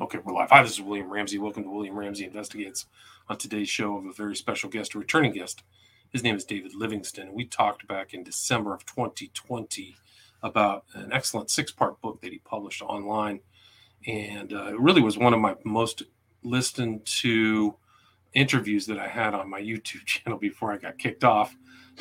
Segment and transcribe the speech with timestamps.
[0.00, 0.48] Okay, we're live.
[0.48, 1.36] Hi, this is William Ramsey.
[1.36, 2.86] Welcome to William Ramsey Investigates.
[3.28, 5.64] On today's show, of a very special guest, a returning guest.
[6.08, 7.34] His name is David Livingstone.
[7.34, 9.94] We talked back in December of 2020
[10.42, 13.40] about an excellent six-part book that he published online,
[14.06, 16.04] and uh, it really was one of my most
[16.42, 17.74] listened to
[18.32, 21.54] interviews that I had on my YouTube channel before I got kicked off.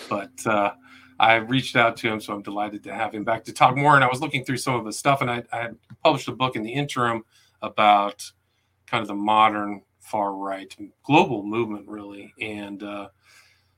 [0.10, 0.76] But uh,
[1.20, 3.96] I reached out to him, so I'm delighted to have him back to talk more.
[3.96, 6.32] And I was looking through some of his stuff, and I, I had published a
[6.32, 7.26] book in the interim
[7.62, 8.32] about
[8.88, 12.34] kind of the modern far right global movement, really.
[12.41, 13.09] And uh,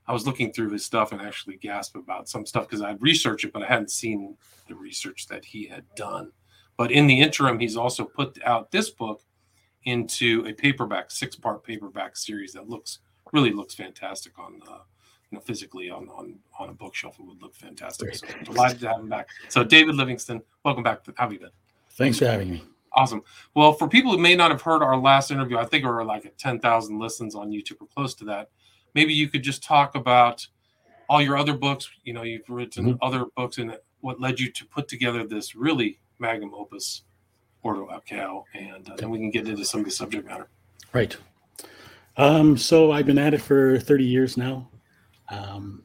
[0.08, 3.46] I was looking through his stuff and actually gasped about some stuff because I'd researched
[3.46, 4.36] it, but I hadn't seen
[4.68, 6.32] the research that he had done.
[6.78, 9.22] But in the interim, he's also put out this book
[9.86, 13.00] into a paperback, six part paperback series that looks
[13.32, 14.80] really looks fantastic on uh,
[15.32, 17.20] you know physically on on on a bookshelf.
[17.20, 18.16] It would look fantastic.
[18.16, 19.28] So delighted to have him back.
[19.50, 21.06] So David Livingstone, welcome back.
[21.16, 21.50] How have you been?
[21.92, 22.64] Thanks for having me.
[22.96, 23.24] Awesome.
[23.56, 26.06] Well, for people who may not have heard our last interview, I think we were
[26.06, 28.50] like at 10,000 listens on YouTube or close to that.
[28.94, 30.46] Maybe you could just talk about
[31.10, 31.90] all your other books.
[32.04, 33.04] You know, you've written mm-hmm.
[33.04, 37.04] other books and what led you to put together this really magnum opus,
[37.64, 40.50] Ordo ab chao, and uh, then we can get into some of the subject matter.
[40.92, 41.16] Right.
[42.18, 44.70] Um, so I've been at it for 30 years now,
[45.30, 45.84] um,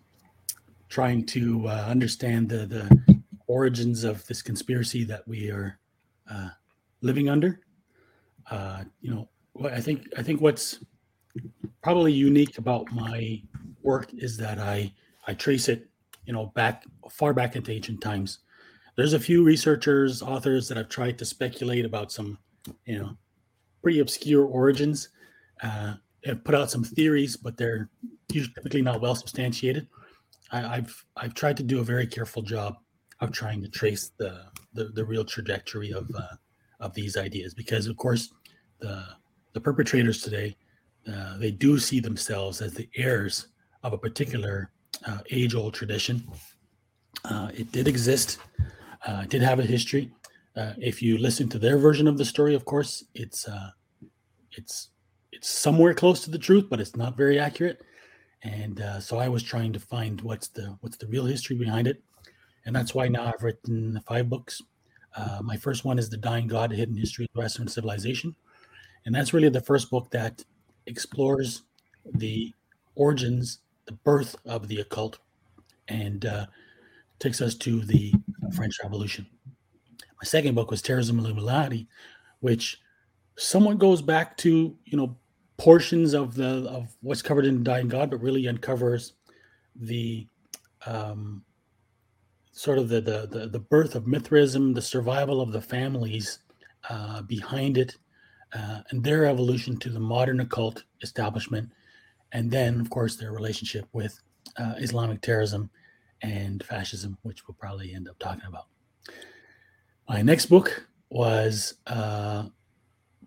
[0.88, 5.78] trying to uh, understand the, the origins of this conspiracy that we are
[6.30, 6.50] uh,
[7.00, 7.60] living under.
[8.50, 9.28] Uh, you know,
[9.70, 10.78] I think I think what's
[11.82, 13.42] probably unique about my
[13.82, 14.92] work is that I
[15.26, 15.88] I trace it,
[16.24, 18.40] you know, back far back into ancient times.
[18.96, 22.38] There's a few researchers, authors that have tried to speculate about some,
[22.84, 23.16] you know,
[23.82, 25.10] pretty obscure origins.
[25.62, 27.88] Uh, have put out some theories, but they're
[28.30, 29.88] typically not well substantiated.
[30.50, 32.76] I, have I've tried to do a very careful job
[33.20, 36.36] of trying to trace the the, the real trajectory of uh,
[36.80, 38.32] of these ideas because of course
[38.80, 39.04] the
[39.52, 40.56] the perpetrators today
[41.12, 43.48] uh, they do see themselves as the heirs
[43.82, 44.70] of a particular
[45.06, 46.26] uh, age old tradition.
[47.24, 48.38] Uh, it did exist
[49.06, 50.10] uh, it did have a history.
[50.56, 53.70] Uh, if you listen to their version of the story of course it's uh,
[54.52, 54.90] it's
[55.32, 57.82] it's somewhere close to the truth but it's not very accurate.
[58.42, 62.02] And so i was trying to find what's the what's the real history behind it.
[62.66, 64.60] And that's why now i've written five books
[65.18, 68.36] uh, my first one is The Dying God, Hidden History of Western Civilization.
[69.04, 70.44] And that's really the first book that
[70.86, 71.62] explores
[72.14, 72.52] the
[72.94, 75.18] origins, the birth of the occult,
[75.88, 76.46] and uh,
[77.18, 78.14] takes us to the
[78.54, 79.26] French Revolution.
[79.96, 81.88] My second book was Terrorism Illuminati,
[82.38, 82.80] which
[83.36, 85.16] somewhat goes back to, you know,
[85.56, 89.14] portions of the of what's covered in Dying God, but really uncovers
[89.74, 90.28] the
[90.86, 91.44] um,
[92.58, 96.40] sort of the, the the the, birth of Mithraism, the survival of the families
[96.90, 97.96] uh, behind it,
[98.52, 101.70] uh, and their evolution to the modern occult establishment,
[102.32, 104.20] and then of course their relationship with
[104.56, 105.70] uh, Islamic terrorism
[106.22, 108.66] and fascism, which we'll probably end up talking about.
[110.08, 112.46] My next book was uh,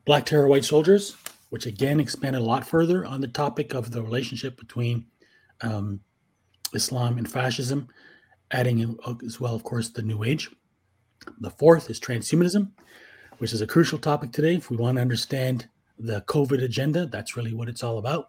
[0.03, 1.15] Black Terror, White Soldiers,
[1.51, 5.05] which again expanded a lot further on the topic of the relationship between
[5.61, 6.01] um,
[6.73, 7.87] Islam and fascism
[8.51, 10.49] adding as well, of course, the New Age.
[11.39, 12.71] The fourth is transhumanism,
[13.37, 14.55] which is a crucial topic today.
[14.55, 15.67] If we want to understand
[15.97, 18.27] the COVID agenda, that's really what it's all about.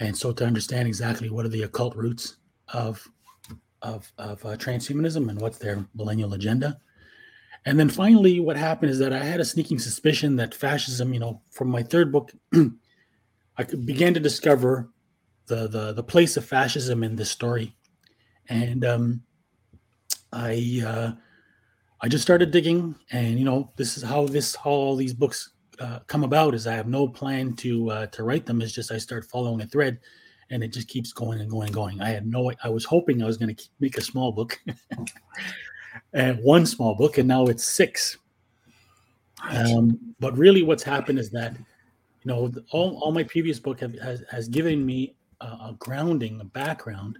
[0.00, 2.36] And so, to understand exactly what are the occult roots
[2.72, 3.06] of
[3.82, 6.80] of, of uh, transhumanism and what's their millennial agenda.
[7.64, 11.20] And then finally, what happened is that I had a sneaking suspicion that fascism, you
[11.20, 14.90] know, from my third book, I began to discover
[15.46, 17.74] the, the the place of fascism in this story
[18.48, 19.22] and um,
[20.32, 21.12] I uh,
[22.00, 25.50] I just started digging, and you know, this is how this how all these books
[25.80, 26.54] uh, come about.
[26.54, 28.62] Is I have no plan to uh, to write them.
[28.62, 29.98] It's just I start following a thread,
[30.50, 32.00] and it just keeps going and going and going.
[32.00, 32.52] I had no.
[32.62, 34.60] I was hoping I was going to make a small book,
[36.12, 38.16] and one small book, and now it's six.
[39.50, 43.98] Um, but really, what's happened is that you know all, all my previous book have,
[43.98, 47.18] has has given me a, a grounding, a background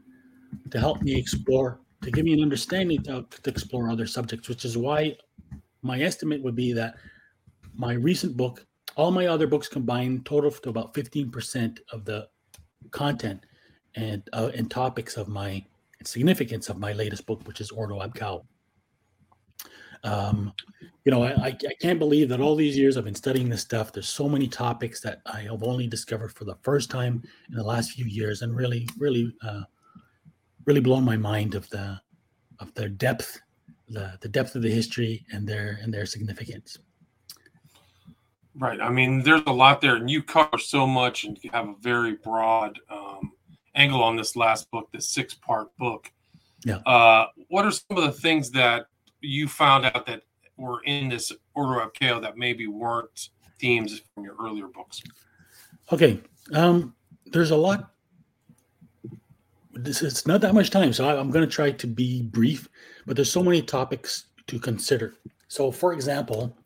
[0.71, 4.65] to help me explore, to give me an understanding to, to explore other subjects, which
[4.65, 5.17] is why
[5.83, 6.97] my estimate would be that
[7.75, 8.67] my recent book,
[8.97, 12.29] all my other books combined, total to about 15% of the
[12.91, 13.45] content
[13.95, 15.65] and uh, and topics of my
[16.05, 18.45] significance of my latest book, which is Ordo ab chao.
[20.05, 20.53] Um,
[21.05, 23.93] you know, I, I can't believe that all these years I've been studying this stuff.
[23.93, 27.65] There's so many topics that I have only discovered for the first time in the
[27.65, 29.63] last few years, and really, really uh,
[30.69, 31.99] really blown my mind of the
[32.61, 33.41] of their depth,
[33.89, 36.79] the the depth of the history and their and their significance.
[38.55, 38.81] Right.
[38.81, 41.75] I mean, there's a lot there, and you cover so much, and you have a
[41.81, 43.33] very broad um,
[43.77, 46.11] angle on this last book, this six-part book.
[46.65, 46.79] Yeah.
[46.79, 48.87] Uh, what are some of the things that
[49.21, 50.23] you found out that
[50.57, 53.29] were in this Order of Chaos that maybe weren't
[53.61, 55.05] themes from your earlier books?
[55.93, 56.21] Okay.
[56.53, 57.93] Um, there's a lot.
[59.81, 62.69] This it's not that much time, so I, I'm going to try to be brief.
[63.07, 65.15] But there's so many topics to consider.
[65.49, 66.57] So, for example,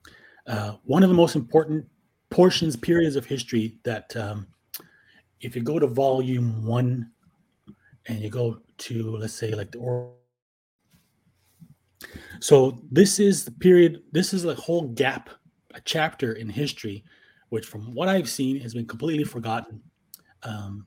[0.46, 1.86] uh, one of the most important
[2.30, 4.46] portions, periods of history that, um,
[5.40, 7.10] if you go to volume one
[8.06, 10.14] and you go to, let's say, like the or
[12.40, 15.30] so this is the period, this is a whole gap,
[15.74, 17.04] a chapter in history,
[17.50, 19.80] which from what I've seen has been completely forgotten
[20.42, 20.86] um,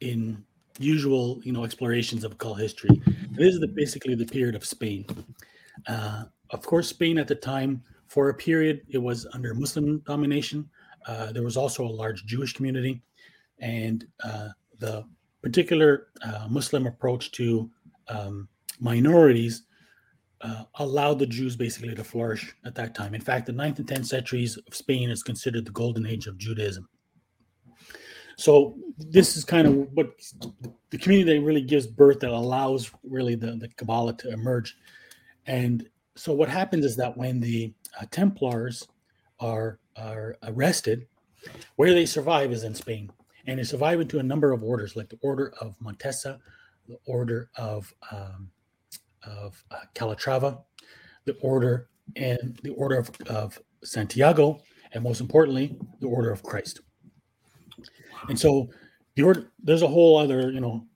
[0.00, 0.44] in
[0.78, 3.02] usual, you know, explorations of occult history.
[3.30, 5.06] This is the, basically the period of Spain.
[5.86, 10.68] Uh, of course, Spain at the time, for a period, it was under Muslim domination.
[11.06, 13.02] Uh, there was also a large Jewish community,
[13.60, 14.48] and uh,
[14.78, 15.04] the
[15.42, 17.70] particular uh, Muslim approach to
[18.08, 18.48] um,
[18.80, 19.64] minorities
[20.40, 23.14] uh, allowed the Jews basically to flourish at that time.
[23.14, 26.38] In fact, the 9th and 10th centuries of Spain is considered the golden age of
[26.38, 26.88] Judaism.
[28.38, 30.10] So this is kind of what
[30.90, 34.76] the community that really gives birth that allows really the, the Kabbalah to emerge.
[35.46, 38.86] And so what happens is that when the uh, Templars
[39.40, 41.08] are are arrested,
[41.74, 43.10] where they survive is in Spain,
[43.48, 46.38] and they survive into a number of orders, like the Order of Montesa,
[46.86, 48.50] the Order of um,
[49.24, 50.62] of uh, Calatrava,
[51.24, 54.60] the Order and the Order of, of Santiago,
[54.92, 56.82] and most importantly, the Order of Christ.
[58.28, 58.70] And so
[59.22, 60.86] order, there's a whole other, you know,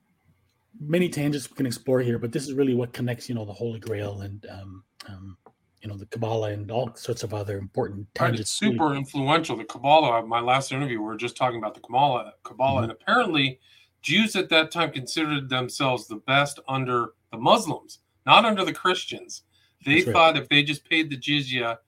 [0.81, 3.53] many tangents we can explore here, but this is really what connects, you know, the
[3.53, 5.37] Holy Grail and, um, um,
[5.81, 8.51] you know, the Kabbalah and all sorts of other important Right, tangents.
[8.53, 9.57] it's super influential.
[9.57, 12.85] The Kabbalah, my last interview, we were just talking about the Kabbalah, Kabbalah, Mhm.
[12.85, 13.59] and apparently
[14.03, 19.43] Jews at that time considered themselves the best under the Muslims, not under the Christians.
[19.85, 20.13] They That's right.
[20.13, 21.79] thought if they just paid the jizya,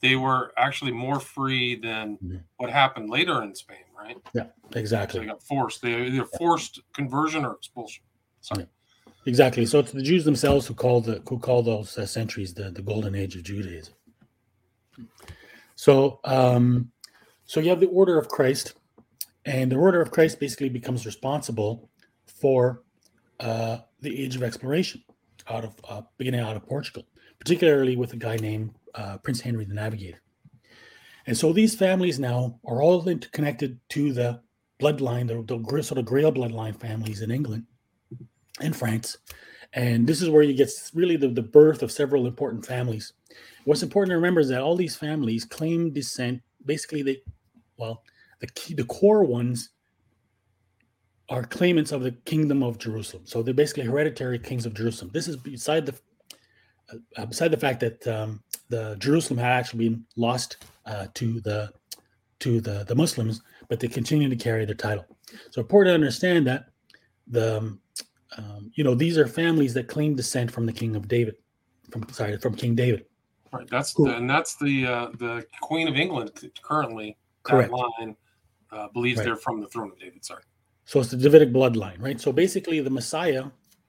[0.00, 2.44] they were actually more free than Mhm.
[2.56, 3.84] what happened later in Spain,
[4.34, 4.50] right?
[4.72, 5.20] So Exactly.
[5.20, 5.82] they got forced.
[5.82, 8.04] They either forced conversion or expulsion.
[8.40, 8.66] Sorry.
[9.26, 9.66] Exactly.
[9.66, 12.82] So it's the Jews themselves who call the who call those uh, centuries the, the
[12.82, 13.94] golden age of Judaism.
[15.74, 16.90] So um,
[17.44, 18.74] so you have the order of Christ,
[19.44, 21.90] and the order of Christ basically becomes responsible
[22.26, 22.82] for
[23.40, 25.02] uh, the age of exploration
[25.48, 27.04] out of uh, beginning out of Portugal,
[27.38, 30.20] particularly with a guy named uh, Prince Henry the Navigator.
[31.30, 34.40] And so these families now are all interconnected to the
[34.82, 37.66] bloodline, the, the sort of Grail bloodline families in England
[38.60, 39.16] and France.
[39.72, 43.12] And this is where you get really the, the birth of several important families.
[43.64, 46.42] What's important to remember is that all these families claim descent.
[46.66, 47.18] Basically, they,
[47.76, 48.02] well,
[48.40, 49.70] the key, the core ones
[51.28, 53.22] are claimants of the kingdom of Jerusalem.
[53.26, 55.12] So they're basically hereditary kings of Jerusalem.
[55.14, 55.94] This is beside the
[57.16, 60.56] uh, beside the fact that um, the Jerusalem had actually been lost
[60.90, 61.72] uh, to the
[62.40, 65.06] to the the Muslims, but they continue to carry the title.
[65.50, 66.66] So important to understand that
[67.26, 67.80] the um,
[68.36, 71.36] um, you know these are families that claim descent from the king of David,
[71.90, 73.04] from sorry from King David.
[73.52, 73.68] Right.
[73.68, 74.06] That's Cool.
[74.06, 76.30] the, and that's the uh, the Queen of England
[76.62, 77.16] currently.
[77.46, 77.72] That Correct.
[77.72, 78.16] line
[78.70, 79.24] uh, believes Right.
[79.26, 80.24] they're from the throne of David.
[80.24, 80.42] Sorry.
[80.84, 82.20] So it's the Davidic bloodline, right?
[82.20, 83.44] So basically, the Messiah.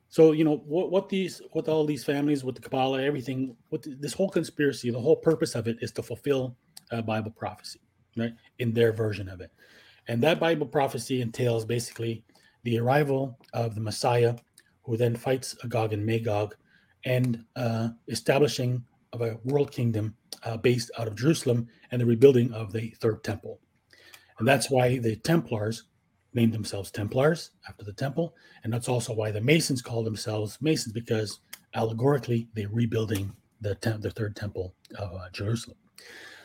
[0.10, 3.84] So you know what what these what all these families with the Kabbalah, everything, what
[3.84, 6.55] th- this whole conspiracy, the whole purpose of it is to fulfill
[6.91, 7.79] uh, Bible prophecy,
[8.17, 8.33] right?
[8.60, 9.51] In their version of it,
[10.07, 12.24] and that Bible prophecy entails basically
[12.63, 14.36] the arrival of the Messiah,
[14.83, 16.55] who then fights Agog and Magog,
[17.05, 18.83] and uh, establishing
[19.13, 23.24] of a world kingdom uh, based out of Jerusalem and the rebuilding of the third
[23.24, 23.60] temple,
[24.39, 25.83] and that's why the Templars
[26.33, 28.36] named themselves Templars after the temple.
[28.63, 31.39] And that's also why the Masons call themselves Masons because
[31.75, 35.77] allegorically they're rebuilding the, tem- the third temple of uh, Jerusalem.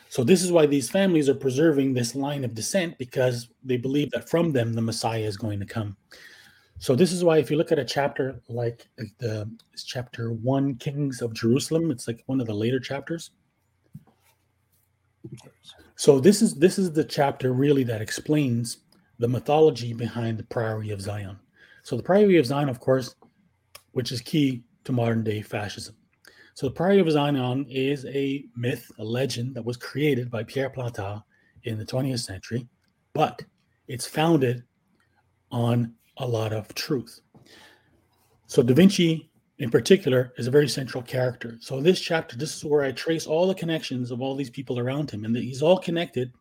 [0.09, 4.11] So this is why these families are preserving this line of descent because they believe
[4.11, 5.97] that from them the Messiah is going to come.
[6.79, 8.87] So this is why if you look at a chapter like
[9.19, 9.49] the
[9.85, 13.31] chapter one, Kings of Jerusalem, it's like one of the later chapters.
[15.95, 18.77] So this is this is the chapter really that explains
[19.19, 21.39] the mythology behind the Priory of Zion.
[21.81, 23.15] So the Priory of Zion, of course,
[23.93, 25.95] which is key to modern day fascism.
[26.57, 30.71] So the Priory of Zion is a myth, a legend that was created by Pierre
[30.71, 31.21] Plantard
[31.65, 32.67] in the 20th century,
[33.13, 33.43] but
[33.87, 34.63] it's founded
[35.51, 37.21] on a lot of truth.
[38.47, 41.57] So Da Vinci, in particular, is a very central character.
[41.59, 44.79] So this chapter, this is where I trace all the connections of all these people
[44.79, 46.33] around him, and he's all connected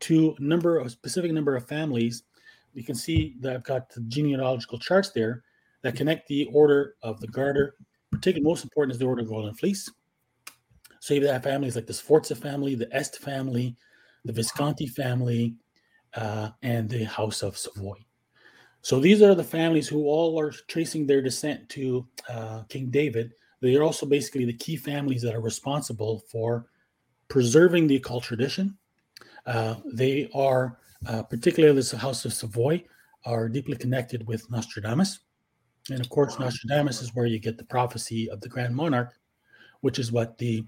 [0.00, 2.24] to a number of specific number of families.
[2.74, 5.42] You can see that I've got the genealogical charts there
[5.80, 7.76] that connect the order of the Garter.
[8.24, 9.86] Particularly, most important is the order of Golden Fleece.
[10.98, 13.76] So you have families like the Sforza family, the Este family,
[14.24, 15.56] the Visconti family,
[16.14, 17.98] uh, and the House of Savoy.
[18.80, 23.34] So these are the families who all are tracing their descent to uh, King David.
[23.60, 26.64] They are also basically the key families that are responsible for
[27.28, 28.78] preserving the occult tradition.
[29.44, 32.84] Uh, they are, uh, particularly the House of Savoy,
[33.26, 35.20] are deeply connected with Nostradamus.
[35.90, 39.12] And of course, Nostradamus is where you get the prophecy of the Grand Monarch,
[39.80, 40.64] which is what the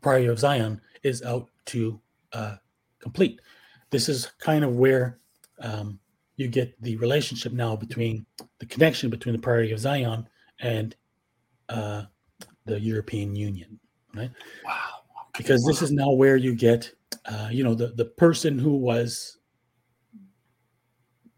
[0.00, 2.00] Priory of Zion is out to
[2.32, 2.56] uh,
[3.00, 3.40] complete.
[3.90, 5.18] This is kind of where
[5.60, 5.98] um,
[6.36, 8.24] you get the relationship now between
[8.60, 10.26] the connection between the Priory of Zion
[10.60, 10.96] and
[11.68, 12.04] uh,
[12.64, 13.78] the European Union,
[14.14, 14.30] right?
[14.64, 14.88] Wow.
[15.36, 16.92] Because this is now where you get,
[17.26, 19.38] uh, you know, the the person who was,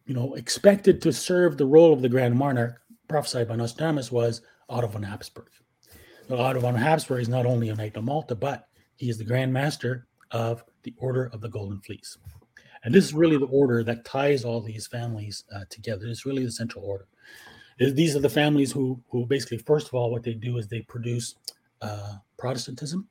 [0.06, 2.81] you know, expected to serve the role of the Grand Monarch,
[3.12, 4.40] prophesied by Nostradamus, was
[4.70, 5.50] Otto von Habsburg.
[6.28, 9.24] So Otto von Habsburg is not only a knight of Malta, but he is the
[9.24, 12.16] Grand Master of the Order of the Golden Fleece.
[12.82, 16.06] And this is really the order that ties all these families uh, together.
[16.06, 17.06] It's really the central order.
[17.78, 20.80] These are the families who, who basically, first of all, what they do is they
[20.80, 21.34] produce
[21.82, 23.08] uh, Protestantism,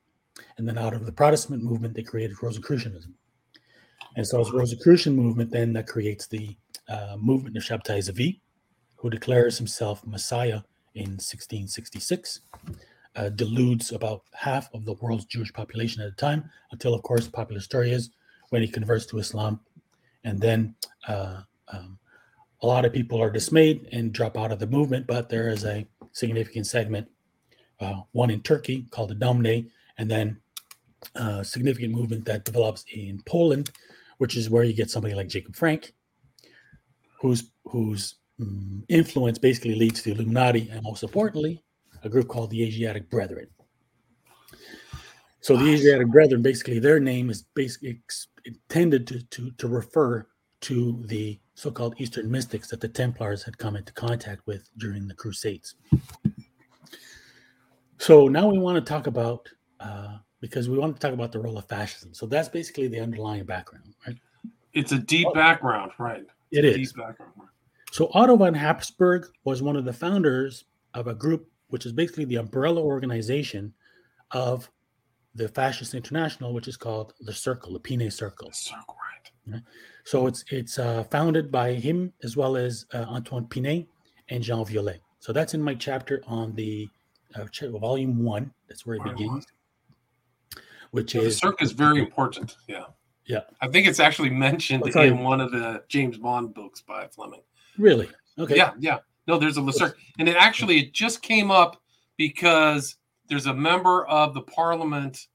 [0.58, 3.14] and then out of the Protestant movement, they created Rosicrucianism.
[4.16, 6.58] And so it's Rosicrucian movement then that creates the
[6.90, 8.42] uh, movement of Shabtai Zevi,
[9.02, 10.62] who declares himself Messiah
[10.94, 12.42] in 1666,
[13.16, 17.28] uh, deludes about half of the world's Jewish population at the time, until, of course,
[17.28, 18.12] popular story is
[18.50, 19.60] when he converts to Islam.
[20.24, 20.76] And then
[21.08, 21.98] uh, um,
[22.62, 25.66] a lot of people are dismayed and drop out of the movement, but there is
[25.66, 27.10] a significant segment,
[27.80, 29.68] uh, one in Turkey called the Dönmeh,
[29.98, 30.40] and then
[31.16, 33.72] a significant movement that develops in Poland,
[34.20, 35.94] which is where you get somebody like Jacob Frank,
[37.20, 41.64] who's whose um, influence basically leads to the Illuminati, and most importantly,
[42.04, 43.48] a group called the Asiatic Brethren.
[45.42, 48.00] So the Asiatic Brethren, basically, their name is basically
[48.46, 50.28] intended to, to, to refer
[50.62, 55.16] to the so-called Eastern mystics that the Templars had come into contact with during the
[55.16, 55.76] Crusades.
[57.98, 61.40] So now we want to talk about uh, because we want to talk about the
[61.40, 62.14] role of fascism.
[62.14, 64.18] So that's basically the underlying background, right?
[64.74, 66.26] It's a deep background, right?
[66.52, 66.94] It's it is.
[66.94, 67.34] background.
[67.92, 72.26] So Otto von Habsburg was one of the founders of a group which is basically
[72.26, 73.74] the umbrella organization
[74.32, 74.70] of
[75.36, 78.50] the Fascist International, which is called the Circle, the Pinay Circle.
[78.50, 78.98] The Circle,
[79.54, 79.62] right?
[80.04, 83.88] So it's it's uh, founded by him as well as uh, Antoine Pinay
[84.30, 85.02] and Jean Violet.
[85.20, 86.90] So that's in my chapter on the
[87.36, 87.46] uh,
[87.78, 88.52] volume one.
[88.68, 89.46] That's where it volume begins.
[90.54, 90.64] One.
[90.92, 92.58] Which yeah, is the Circle is very important.
[92.68, 92.86] Yeah.
[93.26, 93.42] Yeah.
[93.62, 97.42] I think it's actually mentioned in one of the James Bond books by Fleming.
[97.78, 98.10] Really?
[98.38, 98.56] Okay.
[98.56, 99.00] Yeah, yeah.
[99.28, 101.82] No, there's a Cercle, and it actually it just came up
[102.18, 102.98] because
[103.28, 105.28] there's a member of the parliament.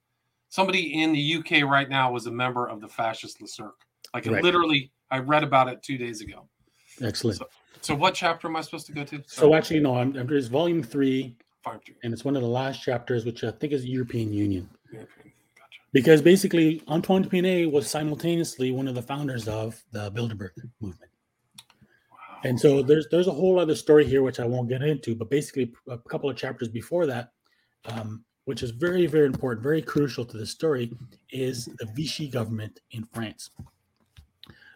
[0.48, 3.72] Somebody in the UK right now was a member of the fascist Le Cercle.
[4.14, 4.42] Like right.
[4.42, 6.48] literally, I read about it two days ago.
[7.02, 7.38] Excellent.
[7.38, 7.46] So,
[7.80, 9.16] so, what chapter am I supposed to go to?
[9.16, 9.24] Sorry.
[9.26, 11.36] So actually, no, I'm, I'm there's volume three,
[12.02, 14.68] and it's one of the last chapters, which I think is European Union.
[14.92, 15.32] European.
[15.56, 15.80] Gotcha.
[15.92, 20.50] Because basically, Antoine Pinay was simultaneously one of the founders of the Bilderberg
[20.80, 21.05] movement.
[22.46, 25.28] And so there's there's a whole other story here which I won't get into, but
[25.28, 27.32] basically a couple of chapters before that,
[27.86, 30.92] um, which is very, very important, very crucial to the story,
[31.32, 33.50] is the Vichy government in France.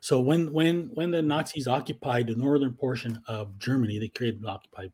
[0.01, 4.49] So when when when the Nazis occupied the northern portion of Germany, they created an
[4.49, 4.93] occupied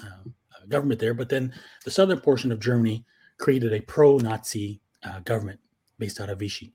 [0.00, 0.28] uh,
[0.68, 1.14] government there.
[1.14, 1.52] But then
[1.84, 3.04] the southern portion of Germany
[3.38, 5.58] created a pro-Nazi uh, government
[5.98, 6.72] based out of Vichy.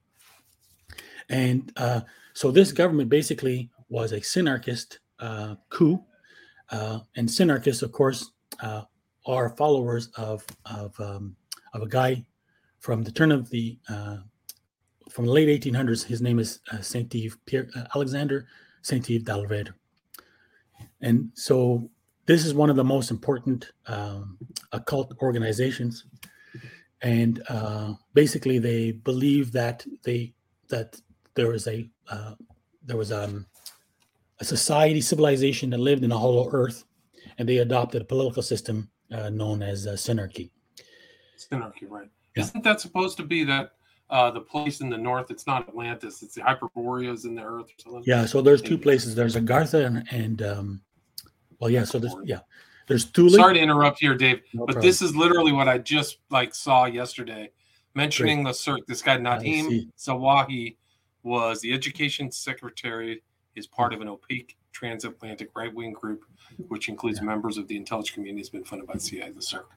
[1.29, 2.01] And uh,
[2.33, 6.03] so this government basically was a synarchist uh, coup,
[6.71, 8.83] uh, and synarchists, of course, uh,
[9.25, 11.35] are followers of of, um,
[11.73, 12.25] of a guy
[12.79, 14.17] from the turn of the uh,
[15.09, 16.05] from the late 1800s.
[16.05, 18.47] His name is uh, Saint Yves Pierre uh, Alexander
[18.81, 19.73] Saint Yves d'Alveydre,
[21.01, 21.89] and so
[22.25, 24.37] this is one of the most important um,
[24.71, 26.05] occult organizations.
[27.01, 30.33] And uh, basically, they believe that they
[30.69, 30.99] that
[31.35, 32.35] there is a uh,
[32.83, 33.45] there was um,
[34.43, 36.83] a society civilization that lived in a hollow earth,
[37.37, 40.51] and they adopted a political system uh, known as uh, synarchy.
[41.37, 42.09] Synarchy, right?
[42.35, 42.43] Yeah.
[42.43, 43.71] Isn't that supposed to be that
[44.09, 45.31] uh, the place in the north?
[45.31, 48.03] It's not Atlantis; it's the Hyperboreas in the Earth or something.
[48.05, 48.25] Yeah.
[48.25, 49.15] So there's two places.
[49.15, 50.81] There's Agartha and, and um,
[51.59, 51.85] well, yeah.
[51.85, 52.39] So there's yeah,
[52.87, 53.29] there's two.
[53.29, 54.85] Sorry to interrupt here, Dave, no but problem.
[54.85, 57.51] this is literally what I just like saw yesterday,
[57.95, 58.51] mentioning Great.
[58.51, 58.83] the Cercle.
[58.87, 60.75] This guy Nadhim Zahawi
[61.23, 63.23] was the education secretary
[63.55, 66.23] is part of an opaque transatlantic right-wing group,
[66.67, 67.25] which includes Yeah.
[67.25, 69.69] members of the intelligence community has been funded by the CIA, the Cercle.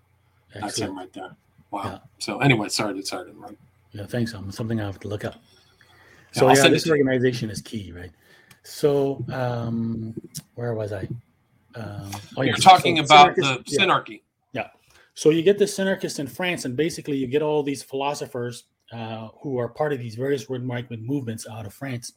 [0.55, 1.37] That's him right there.
[1.71, 1.83] Wow.
[1.85, 1.99] Yeah.
[2.19, 3.57] So anyway, sorry to sorry to interrupt.
[3.93, 4.35] Yeah, thanks.
[4.35, 5.37] Um, something I have to look up.
[6.33, 8.11] So I'll yeah, this organization is key, right?
[8.63, 10.15] So um,
[10.55, 11.09] where was I?
[11.75, 13.85] Um, oh, You're talking so about the synarchist- yeah.
[13.85, 14.21] synarchy.
[15.19, 19.29] So you get the synarchists in France, and basically you get all these philosophers uh,
[19.41, 22.13] who are part of these various right wing movements out of France,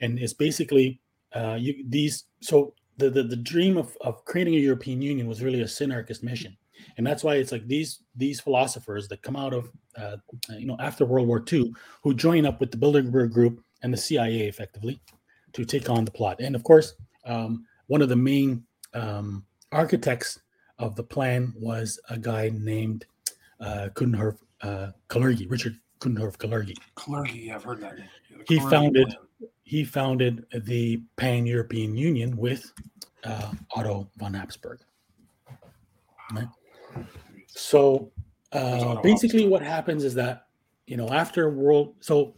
[0.00, 1.00] and it's basically
[1.34, 2.24] uh, you these.
[2.40, 6.22] So the, the the dream of of creating a European Union was really a synarchist
[6.22, 6.56] mission,
[6.96, 10.16] and that's why it's like these these philosophers that come out of uh,
[10.50, 11.72] you know after World War II
[12.02, 15.00] who join up with the Bilderberg Group and the CIA effectively
[15.52, 16.94] to take on the plot, and of course
[17.26, 20.40] um, one of the main um, architects
[20.78, 23.06] of the plan was a guy named
[23.60, 26.74] uh, Coudenhove uh, Kalergi, Richard Coudenhove Kalergi.
[26.94, 28.08] Clergy, I've heard that name.
[28.48, 29.16] He founded-.
[29.64, 32.72] He founded the Pan European Union with
[33.24, 34.80] uh, Otto von Habsburg.
[36.32, 36.48] Right?
[37.48, 38.12] So
[38.52, 40.46] uh, basically, what happens is that
[40.86, 42.34] you know after World, so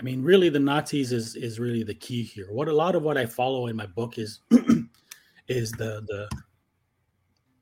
[0.00, 2.46] I mean, really, the Nazis is is really the key here.
[2.50, 4.40] What a lot of what I follow in my book is
[5.48, 6.28] is the the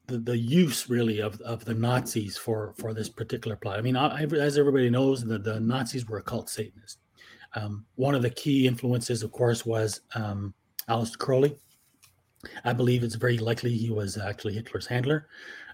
[0.09, 3.79] the, the use really of, of the Nazis for for this particular plot.
[3.79, 6.99] I mean, I, as everybody knows, the, the Nazis were occult Satanists.
[7.57, 10.55] Um, one of the key influences, of course, was um,
[10.89, 11.57] Aleister Crowley.
[12.65, 15.27] I believe it's very likely he was actually Hitler's handler.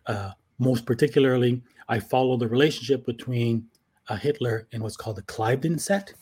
[0.06, 3.66] Uh, most particularly, I follow the relationship between
[4.08, 6.14] uh, Hitler and what's called the Cliveden set.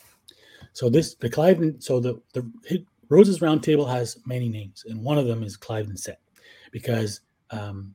[0.73, 5.03] So this the Cliveden, so the the Hit, Rhodes's Round Table has many names, and
[5.03, 6.21] one of them is Cliveden set,
[6.71, 7.95] because um,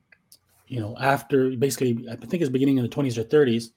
[0.68, 3.72] you know after basically I think it's beginning in the 20s or 30s,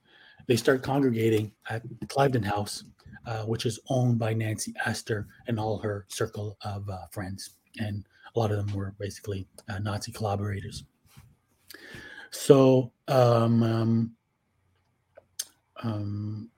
[0.46, 2.84] they start congregating at Cliveden House,
[3.28, 8.06] uh, which is owned by Nancy Astor and all her circle of uh, friends, and
[8.34, 10.84] a lot of them were basically uh, Nazi collaborators.
[12.30, 14.12] So, um, um,
[15.82, 16.50] um,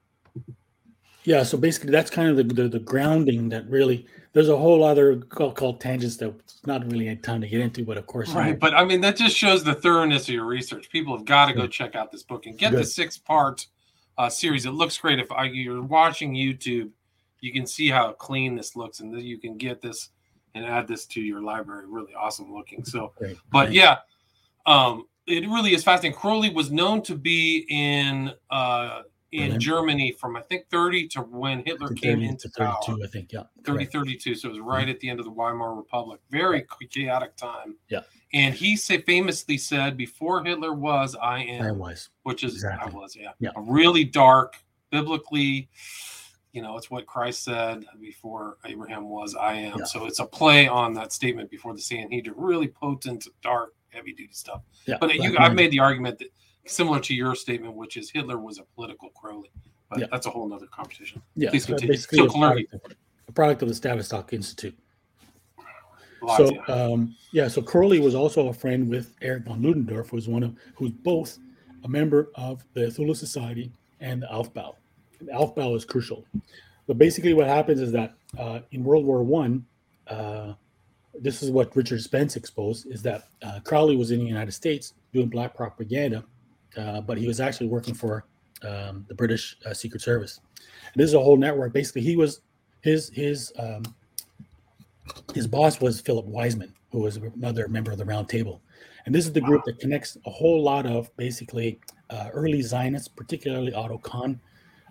[1.25, 4.07] yeah, so basically that's kind of the, the, the grounding that really.
[4.33, 7.85] There's a whole other called, called tangents that's not really a time to get into,
[7.85, 10.89] but of course, Right, but I mean that just shows the thoroughness of your research.
[10.89, 13.67] People have got to go check out this book and get the six part
[14.19, 14.67] uh, series.
[14.67, 15.19] It looks great.
[15.19, 16.91] If I, you're watching YouTube,
[17.41, 20.11] you can see how clean this looks, and you can get this
[20.55, 21.87] and add this to your library.
[21.87, 22.85] Really awesome looking.
[22.85, 23.39] So, Great.
[23.51, 23.99] but yeah,
[24.67, 26.19] um, it really is fascinating.
[26.19, 31.63] Crowley was known to be in uh, in Germany from I think 30 to when
[31.65, 32.97] Hitler to came into to 32, power.
[33.05, 33.33] I think.
[33.33, 33.93] Yeah, 30 correct.
[33.93, 37.77] 32 so it was right at the end of the weimar republic very chaotic time
[37.89, 38.01] Yeah.
[38.35, 42.09] and he say, famously said before hitler was i am I was.
[42.25, 42.93] which is Exactly.
[42.93, 43.31] i was yeah.
[43.39, 43.51] Yeah.
[43.57, 44.57] a really dark
[44.91, 45.69] biblically
[46.53, 49.85] you know it's what christ said before abraham was i am Yeah.
[49.85, 54.33] so it's a play on that statement before the sanhedrin really potent dark heavy duty
[54.33, 56.29] stuff Yeah, but you, i've made the argument that
[56.67, 59.51] similar to your statement which is hitler was a political crowley
[59.89, 60.07] but Yeah.
[60.11, 61.95] that's a whole other conversation Yeah, Please so continue.
[61.95, 62.81] basically So a product, of,
[63.29, 64.77] a product of the Tavistock Institute.
[66.23, 66.75] Lots, So yeah.
[66.75, 70.43] um, yeah, so Crowley was also a friend with Eric von Ludendorff, who was one
[70.43, 71.39] of who's both
[71.85, 74.75] a member of the Thule Society and the Aufbau.
[75.19, 76.25] And the Aufbau is crucial.
[76.87, 79.65] But basically, what happens is that uh, in World War One,
[80.09, 80.53] uh,
[81.19, 84.93] this is what Richard Spence exposed: is that uh, Crowley was in the United States
[85.13, 86.25] doing black propaganda,
[86.77, 88.25] uh, but he was actually working for
[88.63, 90.41] um, the British uh, Secret Service.
[90.93, 91.73] And this is a whole network.
[91.73, 92.41] Basically, he was
[92.83, 93.83] his his um,
[95.35, 98.61] his boss was Philip Wiseman, who was another member of the Round Table.
[99.07, 101.81] And this is the group that connects a whole lot of basically
[102.11, 104.39] uh, early Zionists, particularly Otto Kahn,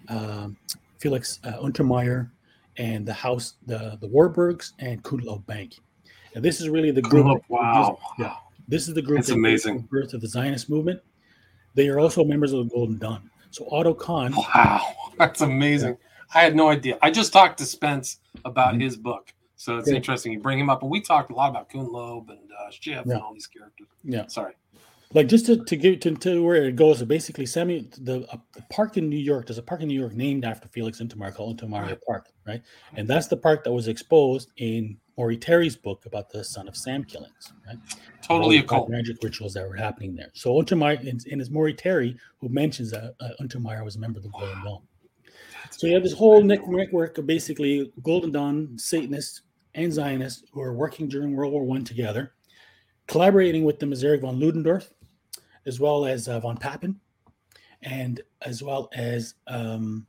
[0.09, 0.57] um,
[0.97, 2.31] Felix uh, Untermyer,
[2.77, 5.75] and the House, the, the Warburgs, and Kuhn Loeb Bank.
[6.33, 7.23] And this is really the group.
[7.23, 7.99] Kuhn Loeb, that- wow.
[8.17, 8.35] Yeah.
[8.67, 9.77] This is the group That's that amazing.
[9.77, 11.01] the birth of the Zionist movement.
[11.75, 13.29] They are also members of the Golden Dawn.
[13.51, 14.81] So Otto Kahn, Wow,
[15.17, 15.97] that's amazing.
[16.35, 16.97] I had no idea.
[17.01, 18.81] I just talked to Spence about Mhm.
[18.83, 19.95] his book, so it's Good.
[19.95, 20.31] interesting.
[20.33, 23.03] You bring him up, and we talked a lot about Kuhn Loeb and uh, Schiff
[23.05, 23.13] Yeah.
[23.13, 23.87] and all these characters.
[24.03, 24.53] yeah, Sorry.
[25.15, 28.37] like just to, to give to, to where it goes so basically semi the, uh,
[28.53, 31.33] the park in new york there's a park in new york named after felix Untermyer
[31.33, 31.99] called Untermyer Right.
[32.05, 32.61] park right
[32.95, 36.75] and that's the park that was exposed in Maury Terry's book about the son of
[36.75, 37.77] sam killings right
[38.23, 38.89] Totally All a cult.
[38.89, 42.89] magic rituals that were happening there so Untermyer and, and it's Maury Terry who mentions
[42.91, 44.81] that uh, Untermyer was a member of the golden dawn
[45.69, 49.41] so you have this whole network of basically golden dawn satanists
[49.75, 52.33] and zionists who are working during world war one together
[53.07, 54.89] collaborating with them is eric von ludendorff
[55.65, 56.99] as well as uh, von Papen,
[57.83, 60.05] and as well as um,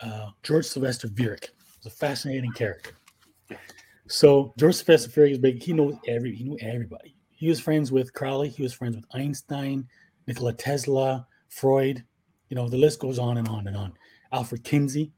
[0.00, 1.48] uh, George Sylvester Viereck.
[1.76, 2.90] He's a fascinating character.
[4.06, 5.62] So Joseph Esferier is big.
[5.62, 7.16] He knows every he knew everybody.
[7.30, 8.48] He was friends with Crowley.
[8.48, 9.88] He was friends with Einstein,
[10.26, 12.04] Nikola Tesla, Freud.
[12.48, 13.94] You know the list goes on and on and on.
[14.32, 15.12] Alfred Kinsey.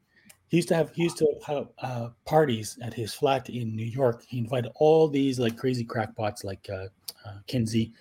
[0.48, 3.84] He used to have he used to have uh, parties at his flat in New
[3.84, 4.24] York.
[4.28, 6.86] He invited all these like crazy crackpots like uh,
[7.26, 7.92] uh, Kinsey.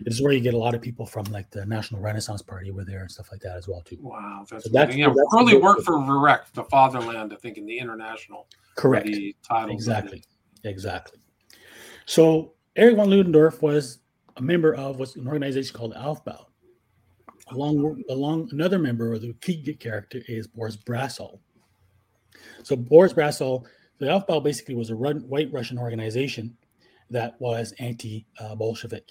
[0.00, 2.42] Uh, this is where you get a lot of people from like the National Renaissance
[2.42, 3.98] Party were there and stuff like that as well too.
[4.00, 5.06] Wow, that's, So that's- yeah.
[5.08, 8.46] that's the- worked for Viereck, the fatherland, I think, in the international.
[8.76, 9.06] Correct.
[9.06, 10.24] The title Exactly.
[10.64, 11.18] Exactly.
[12.06, 13.98] So Eric von Ludendorff was
[14.36, 16.46] a member of what's an organization called Aufbau.
[17.48, 21.40] Along, along another member of the key character is Boris Brasol.
[22.62, 23.64] So Boris Brasol,
[23.98, 26.56] the Aufbau basically was a run, white Russian organization
[27.10, 29.10] that was anti-Bolshevik,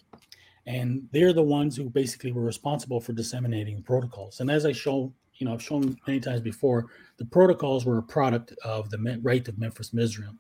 [0.70, 4.40] and they're the ones who basically were responsible for disseminating protocols.
[4.40, 6.86] And as I show, you know, I've shown many times before,
[7.18, 10.38] the protocols were a product of the Rite of Memphis Mizraim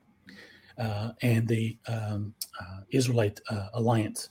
[0.77, 4.29] uh, and the um, uh, Israelite uh, alliance.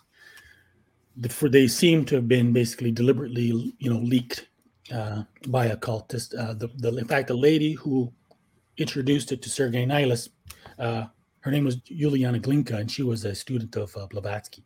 [1.16, 4.46] The, for they seem to have been basically deliberately, you know, leaked
[4.94, 6.32] uh, by occultists.
[6.32, 8.12] Uh, the, the in fact, the lady who
[8.76, 10.28] introduced it to Sergei Nilus,
[10.78, 11.06] uh,
[11.40, 14.62] her name was Yuliana Glinka, and she was a student of Blavatsky.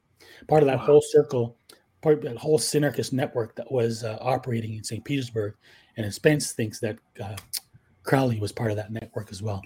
[0.49, 0.85] Part of that Wow.
[0.87, 1.57] whole circle,
[2.01, 5.05] part of that whole synarchist network that was uh, operating in St.
[5.05, 5.55] Petersburg,
[5.97, 7.37] and Spence thinks that uh,
[8.03, 9.62] Crowley was part of that network as well.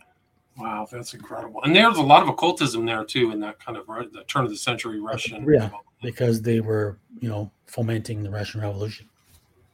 [0.58, 1.62] Wow, that's incredible.
[1.64, 4.50] And there's a lot of occultism there too, in that kind of the turn of
[4.50, 5.46] the century Russian.
[5.50, 5.70] Yeah.
[6.02, 9.08] because they were, you know, fomenting the Russian Revolution.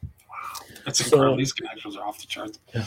[0.03, 1.37] Wow, that's So- incredible.
[1.37, 2.59] These connections are off the charts.
[2.75, 2.85] Yeah.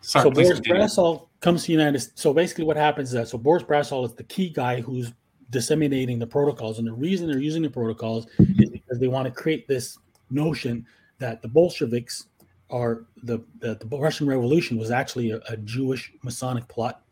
[0.00, 1.18] Sorry, so Boris continue.
[1.40, 2.20] Comes to the United States.
[2.20, 5.12] So basically, what happens is that so Boris Brasol is the key guy who's
[5.52, 8.26] disseminating the protocols, and the reason they're using the protocols
[8.58, 9.98] is because they want to create this
[10.30, 10.84] notion
[11.18, 12.26] that the Bolsheviks
[12.70, 17.02] are the that the Russian Revolution was actually a, a Jewish Masonic plot,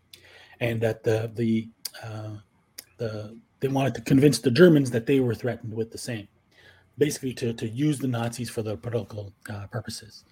[0.59, 1.69] and that the the
[2.03, 2.31] uh,
[2.97, 6.27] the they wanted to convince the Germans that they were threatened with the same,
[6.97, 10.25] basically to to use the Nazis for their political uh, purposes.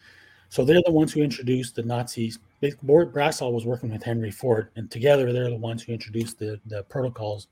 [0.48, 2.38] So they're the ones who introduced the Nazis.
[2.60, 6.58] Basically, Brasol was working with Henry Ford, and together they're the ones who introduced the,
[6.64, 7.48] the protocols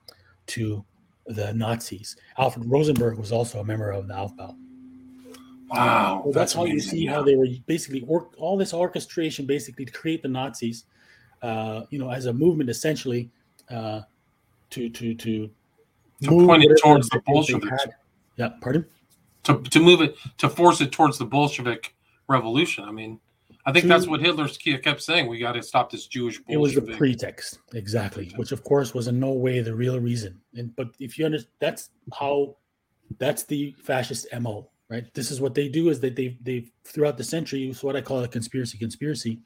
[0.48, 0.84] to
[1.26, 2.16] the Nazis.
[2.38, 4.56] Alfred Rosenberg was also a member of the Aufbau.
[5.68, 9.84] Wow, So that's, how you see how they were basically work all this orchestration basically
[9.84, 10.84] to create the Nazis,
[11.42, 13.30] uh, you know, as a movement essentially
[13.70, 14.02] uh,
[14.70, 15.50] to to to
[16.22, 17.86] To move point it towards the Bolsheviks.
[18.36, 18.86] Yeah, pardon.
[19.44, 21.94] to to move it to force it towards the Bolshevik
[22.28, 22.84] revolution.
[22.84, 23.18] I mean,
[23.66, 25.26] I think that's what Hitler kept saying.
[25.26, 26.98] We got to stop this Jewish It was the Bolshevik.
[26.98, 28.38] pretext, exactly, Pretext.
[28.38, 30.40] which of course was in no way the real reason.
[30.54, 32.56] And but if you understand, that's how,
[33.18, 35.12] that's the fascist mo, right?
[35.14, 38.02] This is what they do: is that they they throughout the century, it's what I
[38.02, 38.78] call a conspiracy.
[38.78, 39.40] Conspiracy,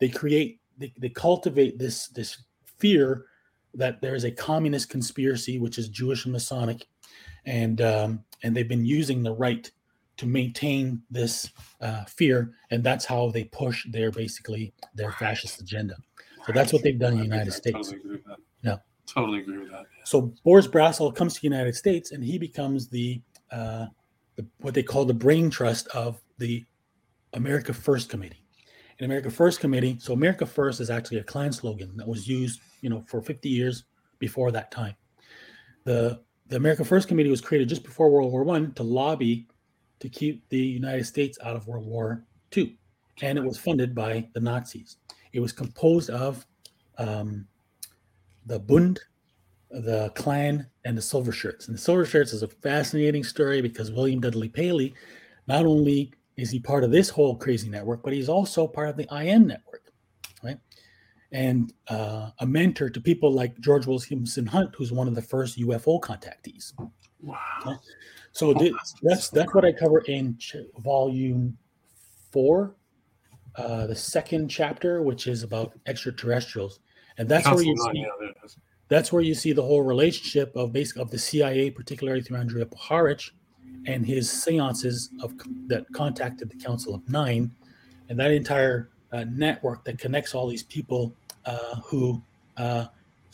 [0.00, 2.38] they create, they, they cultivate this this
[2.78, 3.26] fear
[3.74, 6.88] that there is a communist conspiracy, which is Jewish and Masonic,
[7.46, 9.70] and um, and they've been using the right
[10.22, 15.96] to maintain this uh, fear, and that's how they push their basically their fascist agenda.
[16.46, 17.88] So that's what they've done in the United States.
[17.90, 18.36] Totally agree with that.
[18.62, 18.76] Yeah.
[19.06, 19.86] totally agree with that.
[20.04, 23.86] So Boris Brasol comes to the United States, and he becomes the, uh,
[24.36, 26.64] the what they call the brain trust of the
[27.32, 28.44] America First Committee.
[29.00, 29.96] And America First Committee.
[29.98, 33.48] So America First is actually a Klan slogan that was used, you know, for 50
[33.48, 33.84] years
[34.20, 34.94] before that time.
[35.82, 39.48] The the America First Committee was created just before World War One to lobby
[40.02, 42.24] to keep the United States out of World War
[42.56, 42.76] II.
[43.22, 44.96] and it was funded by the Nazis.
[45.32, 46.44] It was composed of
[46.98, 47.46] um,
[48.44, 48.98] the Bund,
[49.70, 51.68] the Klan, and the Silver Shirts.
[51.68, 54.92] And the Silver Shirts is a fascinating story because William Dudley Pelley,
[55.46, 58.96] not only is he part of this whole crazy network, but he's also part of
[58.96, 59.92] the IM network,
[60.42, 60.58] right?
[61.30, 65.60] And uh, a mentor to people like George Williamson Hunt, who's one of the first
[65.60, 66.72] UFO contactees.
[67.22, 67.78] Wow.
[68.32, 71.56] So that's that's what I cover in ch- volume
[72.30, 72.74] four,
[73.56, 76.80] uh, the second chapter, which is about extraterrestrials,
[77.18, 78.48] and that's where you Nine, see yeah,
[78.88, 82.66] that's where you see the whole relationship of basic of the CIA, particularly through Andrija
[82.66, 83.30] Puharich
[83.86, 85.34] and his seances of
[85.66, 87.50] that contacted the Council of Nine,
[88.08, 92.22] and that entire uh, network that connects all these people uh, who
[92.56, 92.86] uh,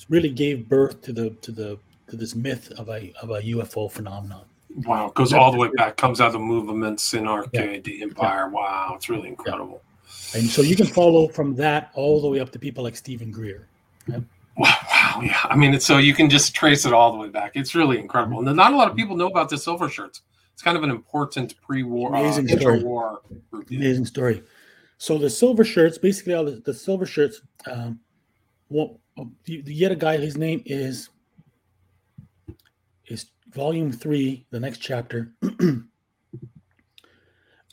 [0.09, 3.91] really gave birth to the to the to this myth of a of a UFO
[3.91, 4.45] phenomenon.
[4.85, 5.97] Wow, it goes all the way back.
[5.97, 8.49] Comes out of the movements in arcade, the empire.
[8.49, 9.83] Wow, it's really incredible.
[10.35, 13.31] And so you can follow from that all the way up to people like Steven
[13.31, 13.69] Greer.
[14.09, 14.25] Wow,
[14.57, 15.41] wow, yeah.
[15.45, 17.53] I mean, it's so you can just trace it all the way back.
[17.55, 18.47] It's really incredible.
[18.47, 20.23] And not a lot of people know about the silver shirts.
[20.53, 22.75] It's kind of an important pre-war, uh, Amazing story.
[22.75, 23.21] intra-war
[23.71, 24.43] Amazing story.
[24.99, 27.41] So the silver shirts, basically, all the, the silver shirts.
[27.71, 28.01] Um,
[28.69, 28.99] well,
[29.45, 30.17] you, you a guy.
[30.17, 31.11] His name is
[33.09, 35.33] is volume three, the next chapter.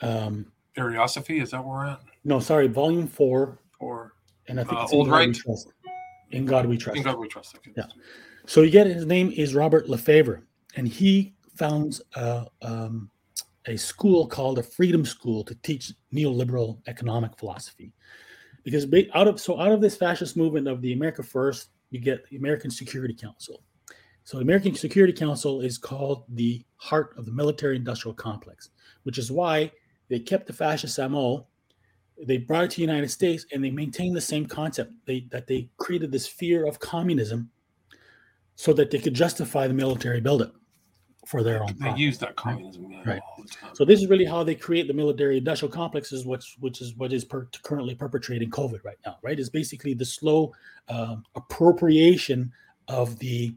[0.02, 2.02] um, Ariosophy, is that where we're at?
[2.24, 4.14] no, sorry, volume four, Or
[4.48, 5.36] and I think Uh, it's in Old God We Right?
[5.36, 5.74] Trust.
[6.32, 6.98] In God we trust.
[6.98, 7.56] in God we trust.
[7.58, 7.72] Okay.
[7.78, 7.86] Yeah.
[8.48, 10.42] So you get his name is Robert LeFevre,
[10.76, 13.10] and he founds a, um,
[13.68, 17.94] a school called a Freedom School to teach neoliberal economic philosophy.
[18.64, 22.28] Because out of so out of this fascist movement of the America First, you get
[22.30, 23.62] the American Security Council.
[24.26, 28.70] So the American Security Council is called the heart of the military-industrial complex,
[29.04, 29.72] which is why
[30.10, 31.48] they kept the fascist MO
[32.24, 34.94] they brought it to the United States and they maintained the same concept.
[35.06, 37.50] They that they created this fear of communism
[38.56, 40.54] so that they could justify the military buildup
[41.26, 41.68] for their own.
[41.74, 42.00] They profit.
[42.00, 43.20] use that communism Right.
[43.20, 43.76] all the time.
[43.76, 47.12] So this is really how they create the military industrial complexes, which which is what
[47.12, 49.18] is per, currently perpetrating COVID right now.
[49.22, 50.54] Right, is basically the slow
[50.88, 52.52] um, appropriation
[52.88, 53.54] of the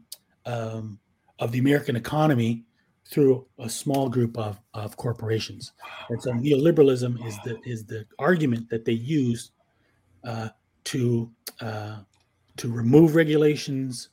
[0.49, 0.99] um,
[1.39, 2.65] of the American economy
[3.09, 5.73] through a small group of, of corporations.
[6.09, 9.51] And so neoliberalism is the is the argument that they use
[10.23, 10.49] uh,
[10.85, 11.31] to
[11.61, 11.97] uh,
[12.57, 14.09] to remove regulations,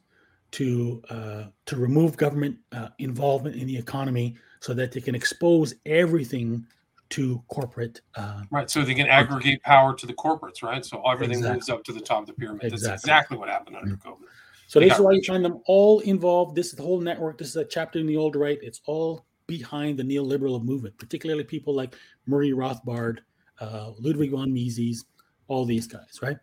[0.52, 5.74] to uh, to remove government uh, involvement in the economy, so that they can expose
[5.84, 6.66] everything
[7.08, 8.00] to corporate.
[8.16, 8.70] Uh, Right.
[8.70, 10.84] So they can aggregate power to the corporates, right?
[10.84, 11.56] So everything Exactly.
[11.56, 12.62] moves up to the top of the pyramid.
[12.62, 13.10] That's Exactly.
[13.10, 14.26] exactly what happened under COVID.
[14.66, 16.56] So this is why you find them all involved.
[16.56, 17.38] This is the whole network.
[17.38, 18.58] This is a chapter in the old right.
[18.62, 21.94] It's all behind the neoliberal movement, particularly people like
[22.26, 23.18] Murray Rothbard,
[23.60, 25.04] uh, Ludwig von Mises,
[25.46, 26.36] all these guys, right?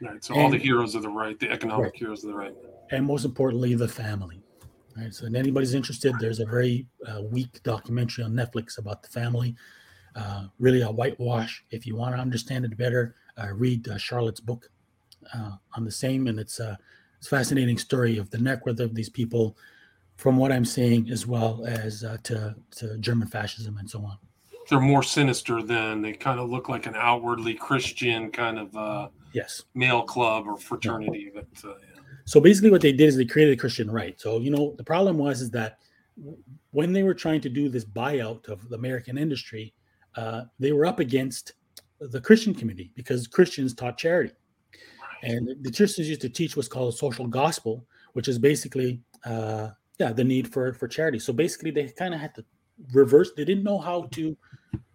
[0.00, 0.24] Right.
[0.24, 1.96] So all the heroes of the right, the economic Right.
[1.96, 2.54] heroes of the right.
[2.90, 4.42] And most importantly, the family.
[4.96, 5.14] Right.
[5.14, 9.54] So, if anybody's interested, there's a very uh, weak documentary on Netflix about the family.
[10.16, 11.64] Uh, really a whitewash.
[11.70, 14.68] If you want to understand it better, uh, read uh, Sharlet's book
[15.32, 16.78] uh, on the same, and it's a it's a
[17.22, 19.56] fascinating story of the network of these people,
[20.16, 24.18] from what I'm seeing, as well as uh, to to German fascism and so on.
[24.68, 29.08] They're more sinister than they kind of look like an outwardly Christian kind of uh,
[29.32, 29.62] Yes.
[29.74, 31.30] male club or fraternity.
[31.34, 32.00] But uh, yeah.
[32.24, 34.20] So basically, what they did is they created a Christian right.
[34.20, 35.78] So you know, the problem was is that
[36.70, 39.74] when they were trying to do this buyout of the American industry,
[40.16, 41.54] uh, they were up against
[42.00, 44.32] the Christian community because Christians taught charity,
[45.22, 50.12] and the Christians used to teach what's called social gospel, which is basically, uh, yeah,
[50.12, 51.18] the need for for charity.
[51.18, 52.44] So basically, they kind of had to
[52.92, 53.32] reverse.
[53.36, 54.36] They didn't know how to.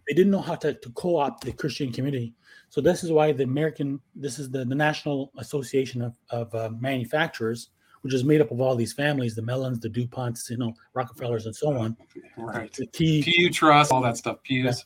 [0.07, 2.35] They didn't know how to, to co-opt the Christian community.
[2.69, 6.69] So this is why the American, this is the, the National Association of, of uh,
[6.79, 7.69] Manufacturers,
[8.01, 11.47] which is made up of all these families, the Mellons, the DuPonts, you know, Rockefellers,
[11.47, 11.97] and so on.
[12.37, 12.71] right.
[12.73, 14.43] The key, Pew Trust, all that stuff.
[14.43, 14.85] Pews.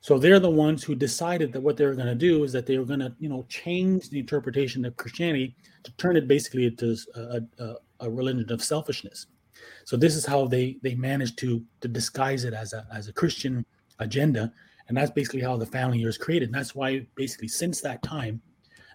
[0.00, 2.66] So they're the ones who decided that what they were going to do is that
[2.66, 6.66] they were going to, you know, change the interpretation of Christianity to turn it basically
[6.66, 9.26] into a, a, a religion of selfishness.
[9.84, 13.12] So this is how they they managed to to disguise it as a as a
[13.12, 13.66] Christian
[13.98, 14.52] agenda,
[14.86, 16.48] and that's basically how the family year is created.
[16.48, 18.40] And that's why basically since that time,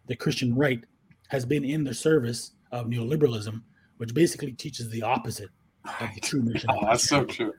[0.07, 0.81] the Christian right
[1.27, 3.61] has been in the service of neoliberalism,
[3.97, 5.49] which basically teaches the opposite
[6.21, 6.53] true.
[6.69, 7.53] Oh, that's so true.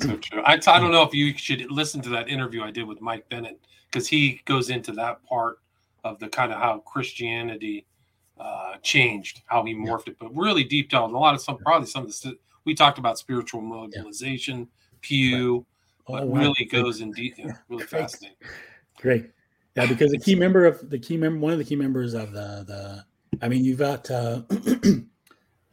[0.00, 0.42] so true.
[0.42, 3.28] I, I don't know if you should listen to that interview I did with Mike
[3.28, 5.58] Bennett because he goes into that part
[6.04, 7.86] of the kind of how Christianity
[8.38, 11.86] uh, changed, how he morphed it, but really deep down, a lot of some probably
[11.86, 14.68] some of the st- we talked about spiritual mobilization,
[15.00, 15.66] Pew,
[16.06, 16.40] but Oh, wow.
[16.40, 17.52] really goes in detail.
[17.68, 17.88] Really Great.
[18.02, 18.36] fascinating.
[18.98, 19.30] Great.
[19.76, 22.32] Yeah, because the key member of the key member, one of the key members of
[22.32, 23.04] the the,
[23.40, 24.42] I mean, you've got uh,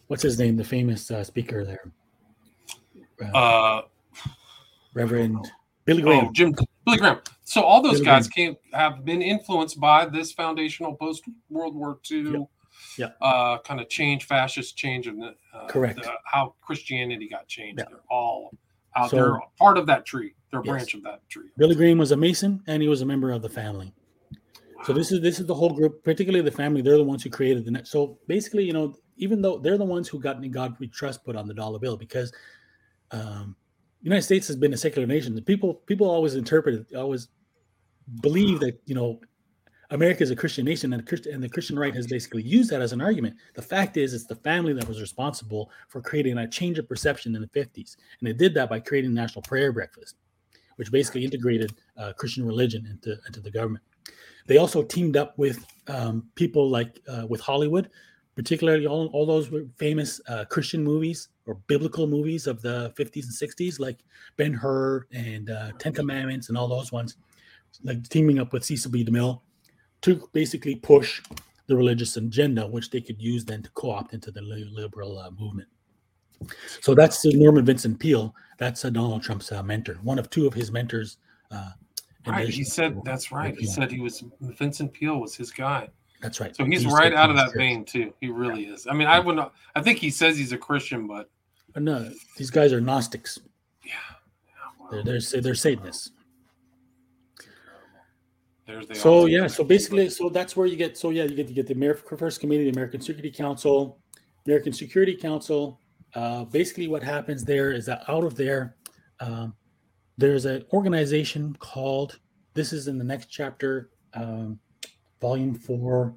[0.08, 1.92] what's his name, the famous uh, speaker there,
[3.34, 3.82] uh, Uh,
[4.94, 5.52] Reverend
[5.86, 6.26] Billy Graham.
[6.28, 6.54] oh, Jim
[6.86, 7.20] Billy Graham.
[7.44, 12.00] So all those Billy guys came have been influenced by this foundational post World War
[12.12, 12.46] II
[12.98, 13.08] Yeah.
[13.22, 16.02] uh, kind of change, fascist change of the, uh, Correct.
[16.02, 17.80] the- how Christianity got changed.
[17.80, 17.86] Yeah.
[17.90, 18.52] They're all
[18.96, 20.34] out So- there, part of that tree.
[20.52, 20.72] They're a Yes.
[20.72, 21.50] branch of that tree.
[21.58, 23.94] Billy Graham was a Mason, and he was a member of the family.
[24.88, 26.82] So this is this is the whole group, particularly the family.
[26.82, 27.88] They're the ones who created the net.
[27.88, 31.36] So basically, you know, even though they're the ones who got God we trust put
[31.36, 32.32] on the dollar bill, because
[33.12, 33.54] um,
[34.02, 35.36] United States has been a secular nation.
[35.36, 37.28] The people people always interpret it, always
[38.22, 39.20] believe that you know
[39.92, 42.82] America is a Christian nation, and, Christ- and the Christian right has basically used that
[42.82, 43.36] as an argument.
[43.56, 47.36] The fact is, it's the family that was responsible for creating a change of perception
[47.36, 50.16] in the 50s, and they did that by creating National Prayer Breakfast,
[50.78, 53.84] which basically integrated uh, Christian religion into into the government.
[54.48, 57.90] They also teamed up with um, people like uh, with Hollywood,
[58.36, 63.52] particularly all, all those famous uh, Christian movies or biblical movies of the 50s and
[63.52, 64.00] 60s, like
[64.38, 67.18] Ben Hur and uh, Ten Commandments and all those ones,
[67.84, 69.06] like teaming up with Cecil B.
[69.06, 69.42] DeMille
[70.02, 71.22] to basically push
[71.68, 75.68] the religious agenda, which they could use then to co-opt into the liberal uh, movement.
[76.82, 78.34] So that's Norman Vincent Peale.
[78.58, 81.18] That's uh, Donald Trump's uh, mentor, one of two of his mentors.
[82.28, 82.48] Uh, right.
[82.50, 83.56] He said that's right.
[83.58, 85.90] He said he was Vincent Peale was his guy.
[86.22, 86.56] That's right.
[86.56, 88.14] So he's, he's right out of that vein too.
[88.20, 88.88] He really is.
[88.88, 89.54] I mean, I would not.
[89.76, 91.30] I think he says he's a Christian, but
[91.76, 93.40] no, these guys are Gnostics.
[93.84, 93.92] Yeah,
[94.48, 95.04] yeah wow.
[95.04, 96.12] they're they're they're Satanists.
[98.94, 100.98] So yeah, so basically, so that's where you get.
[100.98, 104.00] So yeah, you get to get the American First Committee, the American Security Council,
[104.46, 105.80] American Security Council.
[106.14, 108.76] Uh, basically, what happens there is that out of there,
[109.22, 109.54] um,
[110.18, 112.20] there's an organization called.
[112.54, 114.60] This is in the next chapter, um,
[115.22, 116.14] volume four.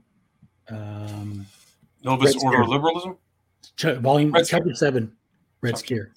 [0.70, 1.46] Um,
[2.02, 3.16] Novus Ordo Liberalism.
[3.76, 4.74] Ch- volume Red chapter Scare.
[4.74, 5.12] seven,
[5.60, 6.12] Red Scare.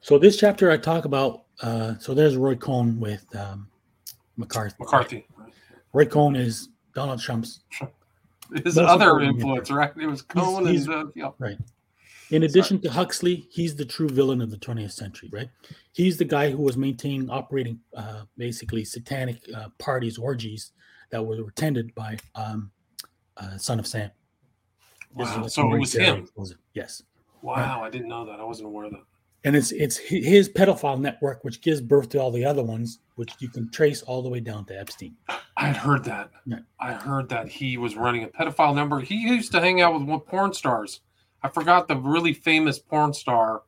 [0.00, 1.44] So this chapter I talk about.
[1.60, 3.68] Uh, so there's Roy Cohn with um,
[4.36, 4.74] McCarthy.
[4.80, 5.26] McCarthy.
[5.92, 7.60] Roy Cohn is Donald Trump's
[8.64, 9.92] his other influence, right?
[10.00, 11.30] It was Cohn he's, he's, and uh, yeah.
[11.38, 11.56] right.
[12.32, 12.88] In addition Sorry.
[12.88, 15.48] to Huxley, he's the true villain of the 20th century, right?
[15.92, 20.72] He's the guy who was maintaining, operating, uh, basically satanic uh, parties, orgies
[21.10, 22.70] that were attended by um,
[23.36, 24.10] uh, Son of Sam.
[25.14, 25.46] Wow.
[25.46, 26.26] So it was him.
[26.34, 26.58] Was it?
[26.72, 27.02] Yes.
[27.42, 28.40] Wow, I didn't know that.
[28.40, 29.02] I wasn't aware of that
[29.44, 33.32] and it's it's his pedophile network which gives birth to all the other ones which
[33.40, 36.58] you can trace all the way down to epstein i had heard that yeah.
[36.80, 40.26] i heard that he was running a pedophile number he used to hang out with
[40.26, 41.00] porn stars
[41.42, 43.62] i forgot the really famous porn star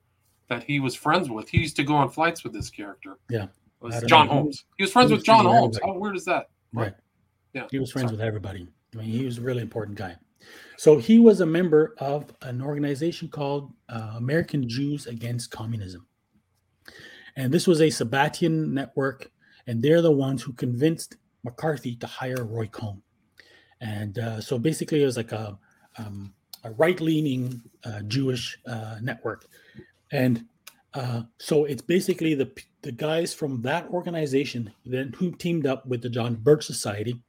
[0.48, 1.48] that he was friends with.
[1.48, 3.18] He used to go on flights with this character.
[3.30, 3.44] Yeah.
[3.44, 4.34] It was john know.
[4.34, 4.64] holmes.
[4.76, 6.50] He was friends he was with john holmes how weird is that?
[6.72, 6.94] Right.
[7.52, 8.18] Yeah he was friends Sorry.
[8.18, 8.68] with everybody.
[8.94, 10.16] I mean he was a really important guy.
[10.76, 16.06] So he was a member of an organization called uh, American Jews Against Communism.
[17.36, 19.30] And this was a Sabbatian network,
[19.66, 23.02] and they're the ones who convinced McCarthy to hire Roy Cohn.
[23.80, 25.58] And uh, so basically, it was like a,
[25.98, 26.32] um,
[26.64, 29.46] a right leaning uh, Jewish uh, network.
[30.12, 30.44] And
[30.94, 32.50] uh, so it's basically the,
[32.82, 37.20] the guys from that organization then who teamed up with the John Birch Society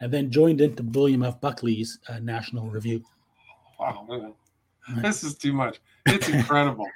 [0.00, 1.40] and then joined into William F.
[1.40, 3.02] Buckley's uh, National Review.
[3.78, 4.34] Wow, man.
[5.02, 5.80] this is too much.
[6.06, 6.86] It's incredible.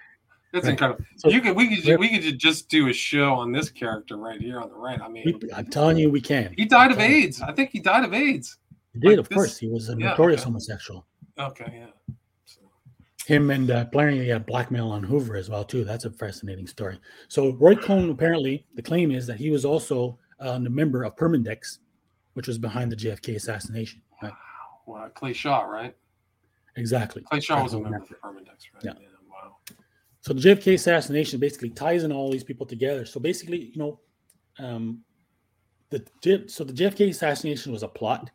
[0.53, 0.72] It's right.
[0.72, 1.05] incredible.
[1.16, 4.40] So, you could we could we could just do a show on this character right
[4.40, 5.00] here on the right.
[5.00, 6.53] I mean, we, I'm telling you, we can.
[6.57, 7.40] He died of AIDS.
[7.40, 8.57] I think he died of AIDS.
[8.92, 9.59] He did, like of this, course.
[9.59, 10.48] He was a yeah, notorious okay.
[10.48, 11.07] homosexual.
[11.40, 12.14] Okay, yeah.
[12.44, 12.61] So.
[13.26, 15.85] Him and uh, apparently he had blackmail on Hoover as well too.
[15.85, 16.98] That's a fascinating story.
[17.29, 21.16] So Roy Cohn apparently the claim is that he was also uh, a member of
[21.16, 21.79] Permindex,
[22.35, 24.03] which was behind the JFK assassination.
[24.22, 24.33] Right?
[24.87, 25.09] Wow.
[25.14, 25.94] Clay Shaw, right?
[26.76, 27.22] Exactly.
[27.22, 28.83] Clay Shaw was a member of Permindex, right?
[28.83, 28.92] Yeah.
[29.00, 29.09] yeah.
[29.29, 29.57] Wow.
[30.20, 33.07] So the JFK assassination basically ties in all these people together.
[33.07, 34.00] So basically, you know,
[34.59, 35.03] um,
[35.90, 38.31] the so the JFK assassination was a plot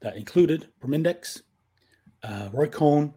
[0.00, 1.42] that included Permindex,
[2.24, 3.14] uh, Roy Cohn,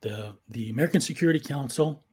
[0.00, 2.04] the the American Security Council,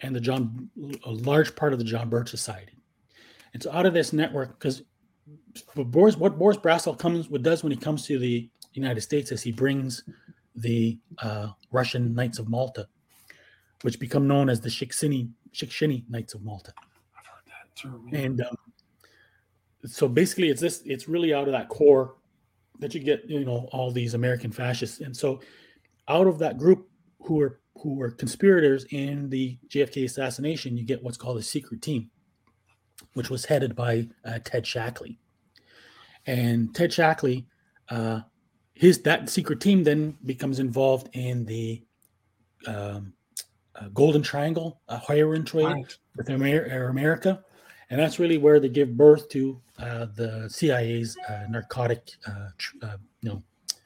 [0.00, 0.70] and the John
[1.04, 2.78] a large part of the John Birch Society.
[3.52, 4.82] And so out of this network, because
[5.74, 9.42] Boris, what Boris Brasol comes what does when he comes to the United States is
[9.42, 10.04] he brings
[10.54, 12.86] the uh, Russian Knights of Malta,
[13.82, 16.72] which become known as the Shickshinny Shickshinny Knights of Malta.
[17.18, 18.08] I've heard that term.
[18.12, 18.56] And um,
[19.84, 20.82] so basically, it's this.
[20.84, 22.14] It's really out of that core
[22.78, 25.00] that you get, you know, all these American fascists.
[25.00, 25.40] And so,
[26.12, 26.88] out of that group
[27.22, 31.82] who are who were conspirators in the JFK assassination, you get what's called a secret
[31.82, 32.10] team
[33.14, 35.18] which was headed by uh, Ted Shackley.
[36.26, 37.46] And Ted Shackley,
[37.88, 38.20] uh,
[38.74, 41.82] his that secret team then becomes involved in the
[42.66, 43.12] um,
[43.74, 45.98] uh, Golden Triangle, a heroin trade right.
[46.16, 47.42] with Amer- America,
[47.90, 52.76] and that's really where they give birth to uh, the CIA's uh, narcotic, uh, tr-
[53.22, 53.42] you know.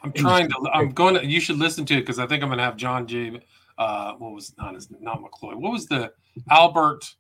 [0.07, 0.71] I'm trying to.
[0.73, 1.27] I'm going to.
[1.27, 3.41] You should listen to it because I think I'm going to have John J.
[3.77, 5.55] what was not his not McCloy?
[5.55, 6.13] What was the
[6.51, 7.15] Albert?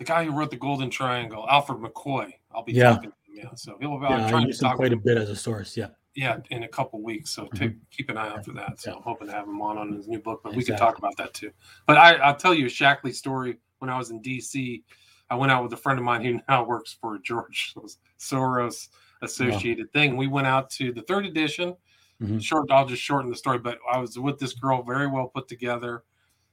[0.00, 2.32] the guy who wrote the Golden Triangle, Alfred McCoy.
[2.52, 2.94] I'll be yeah.
[2.94, 3.44] talking to him.
[3.44, 3.50] Yeah.
[3.54, 4.00] So he'll.
[4.02, 5.76] Yeah, I'm trying to talk quite a bit as a source.
[5.76, 5.88] Yeah.
[6.16, 7.30] Yeah, in a couple weeks.
[7.30, 7.78] So mm-hmm.
[7.90, 8.80] keep an eye out for that.
[8.80, 8.96] So yeah.
[8.96, 10.58] I'm hoping to have him on on his new book, but exactly.
[10.58, 11.52] we can talk about that too.
[11.86, 13.58] But I, I'll tell you a Shackley story.
[13.78, 14.82] When I was in D.C.,
[15.30, 17.74] I went out with a friend of mine who now works for George
[18.18, 18.88] Soros
[19.22, 20.00] associated wow.
[20.00, 20.16] thing.
[20.16, 21.76] We went out to the third edition.
[22.22, 22.38] Mm-hmm.
[22.38, 25.48] Short, I'll just shorten the story, but I was with this girl, very well put
[25.48, 26.04] together,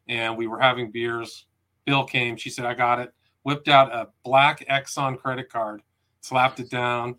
[0.08, 1.46] and we were having beers.
[1.86, 2.38] Bill came.
[2.38, 3.14] She said, "I got it."
[3.48, 5.82] whipped out a black Exxon credit card,
[6.20, 7.16] slapped it down,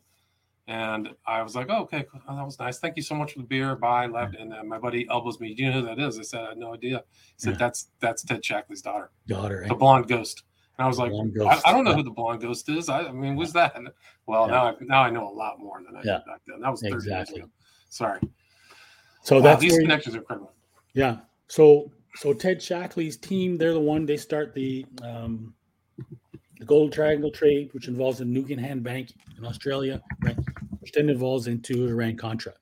[0.66, 2.78] and I was like, oh, okay, that was nice.
[2.78, 3.74] Thank you so much for the beer.
[3.76, 4.04] Bye.
[4.04, 4.34] Left.
[4.34, 5.54] And then my buddy elbows me.
[5.54, 6.18] Do you know who that is?
[6.18, 7.02] I said, I had no idea.
[7.08, 7.56] He said, yeah.
[7.56, 9.10] that's that's Ted Shackley's daughter.
[9.26, 9.68] Daughter, right?
[9.70, 10.42] The blonde ghost.
[10.78, 12.88] And I was like, I, I, don't know who the blonde ghost is.
[12.88, 13.76] I, I mean, who's that?
[14.26, 14.52] Well, yeah.
[14.52, 16.18] now I now I know a lot more than I yeah.
[16.18, 16.60] did back then.
[16.60, 17.36] That was 30 exactly.
[17.36, 17.50] years ago.
[17.88, 18.20] Sorry.
[19.22, 20.52] So wow, that's these connections are incredible.
[20.94, 21.16] Yeah.
[21.48, 25.54] So so Ted Shackley's team, they're the one they start the um,
[26.58, 30.36] the Gold Triangle trade, which involves the Nugan Hand Bank in Australia, right?
[30.80, 32.54] Which then evolves into Iran Contra.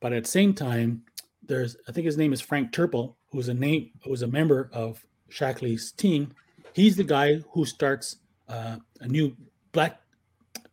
[0.00, 1.02] But at the same time,
[1.42, 5.04] there's I think his name is Frank Terpil, who's a name who's a member of
[5.30, 6.34] Shackley's team.
[6.74, 8.16] He's the guy who starts
[8.48, 9.36] uh, a new
[9.70, 10.00] black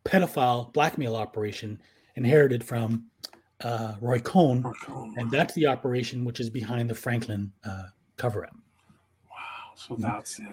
[0.04, 1.80] pedophile blackmail operation
[2.16, 3.06] inherited from
[3.64, 4.66] uh, Roy Cohn,
[5.18, 7.84] and that's the operation which is behind the Franklin uh,
[8.18, 8.56] cover up.
[9.30, 9.74] Wow!
[9.76, 10.47] So that's it.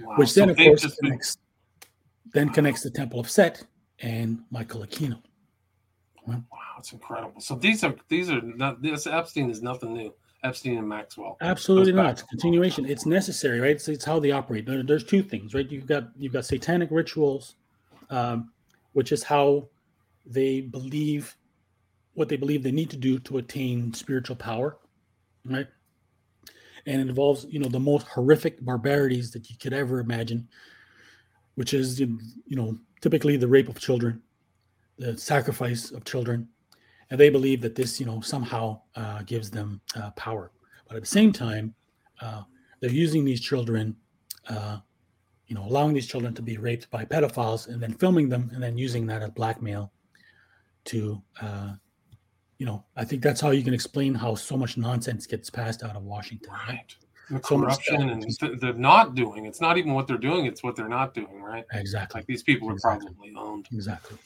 [0.00, 0.14] Wow.
[0.18, 1.36] Which then, so of course, connects,
[2.32, 3.64] then connects the Temple of Set
[3.98, 5.20] and Michael Aquino.
[6.28, 6.44] Wow,
[6.78, 7.40] it's incredible.
[7.40, 10.14] So these are these are not this Epstein is nothing new.
[10.44, 11.36] Epstein and Maxwell.
[11.40, 12.12] Absolutely not.
[12.12, 12.84] It's continuation.
[12.84, 13.70] It's necessary, right?
[13.72, 14.66] It's, it's how they operate.
[14.66, 15.70] There, there's two things, right?
[15.70, 17.54] You've got you've got satanic rituals,
[18.10, 18.50] um,
[18.92, 19.68] which is how
[20.26, 21.36] they believe
[22.14, 24.78] what they believe they need to do to attain spiritual power,
[25.44, 25.66] right?
[26.86, 30.48] And it involves, you know, the most horrific barbarities that you could ever imagine,
[31.54, 32.18] which is, you
[32.50, 34.20] know, typically the rape of children,
[34.98, 36.48] the sacrifice of children,
[37.12, 40.50] and they believe that this, you know, somehow uh, gives them uh, power.
[40.88, 41.74] But at the same time,
[42.22, 42.44] uh,
[42.80, 43.94] they're using these children,
[44.48, 44.78] uh,
[45.46, 48.62] you know, allowing these children to be raped by pedophiles, and then filming them, and
[48.62, 49.92] then using that as blackmail
[50.86, 51.74] to uh,
[52.56, 55.82] you know, I think that's how you can explain how so much nonsense gets passed
[55.82, 56.50] out of Washington.
[56.66, 56.96] Right.
[57.28, 59.44] The so corruption and the, not doing.
[59.44, 61.42] It's not even what they're doing; it's what they're not doing.
[61.42, 61.64] Right.
[61.74, 62.20] Exactly.
[62.20, 63.08] Like these people are exactly.
[63.08, 63.68] probably owned.
[63.70, 64.16] Exactly.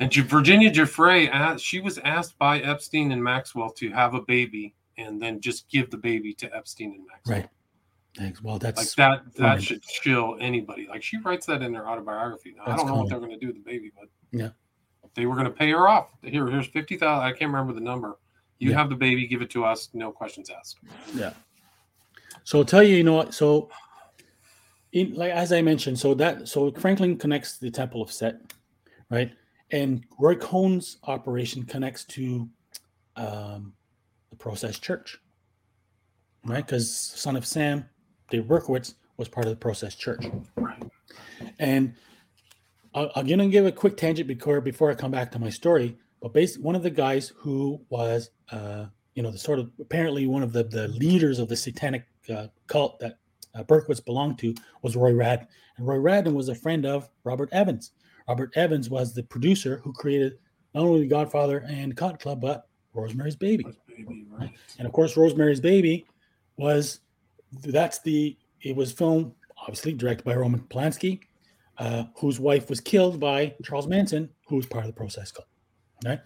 [0.00, 4.74] And Virginia Giuffre, asked, she was asked by Epstein and Maxwell to have a baby
[4.96, 7.38] and then just give the baby to Epstein and Maxwell.
[7.40, 7.48] Right.
[8.16, 8.42] Thanks.
[8.42, 9.34] Well, that's like that.
[9.36, 10.88] That should chill anybody.
[10.88, 12.54] Like she writes that in her autobiography.
[12.56, 14.48] Now, I don't know what they're going to do with the baby, but yeah,
[15.14, 16.08] they were going to pay her off.
[16.22, 17.24] Here, here's fifty thousand.
[17.24, 18.18] I can't remember the number.
[18.58, 18.78] You yeah.
[18.78, 20.78] have the baby, give it to us, no questions asked.
[21.14, 21.32] Yeah.
[22.42, 23.34] So I'll tell you, you know what?
[23.34, 23.70] So,
[24.92, 28.40] in like as I mentioned, so that so Franklin connects the Temple of Set,
[29.10, 29.30] right?
[29.70, 32.48] And Roy Cohn's operation connects to
[33.16, 33.74] um,
[34.30, 35.18] the Process Church,
[36.44, 36.64] right?
[36.64, 37.88] Because son of Sam,
[38.30, 40.24] Dave Berkowitz, was part of the Process Church,
[40.56, 40.82] right?
[41.58, 41.94] And
[42.94, 45.96] I'm going to give a quick tangent before before I come back to my story.
[46.20, 50.26] But basically, one of the guys who was, uh, you know, the sort of apparently
[50.26, 53.18] one of the the leaders of the satanic uh, cult that
[53.54, 55.46] uh, Berkowitz belonged to was Roy Radin,
[55.76, 57.92] and Roy Radin was a friend of Robert Evans.
[58.28, 60.38] Robert Evans was the producer who created
[60.74, 63.64] not only The Godfather and Cotton Club, but Rosemary's Baby.
[63.88, 64.50] Baby right.
[64.78, 66.06] And of course, Rosemary's Baby
[66.56, 67.00] was
[67.62, 71.20] that's the it was filmed obviously directed by Roman Polanski
[71.78, 75.46] uh, whose wife was killed by Charles Manson, who was part of the Process Club.
[76.04, 76.20] Right?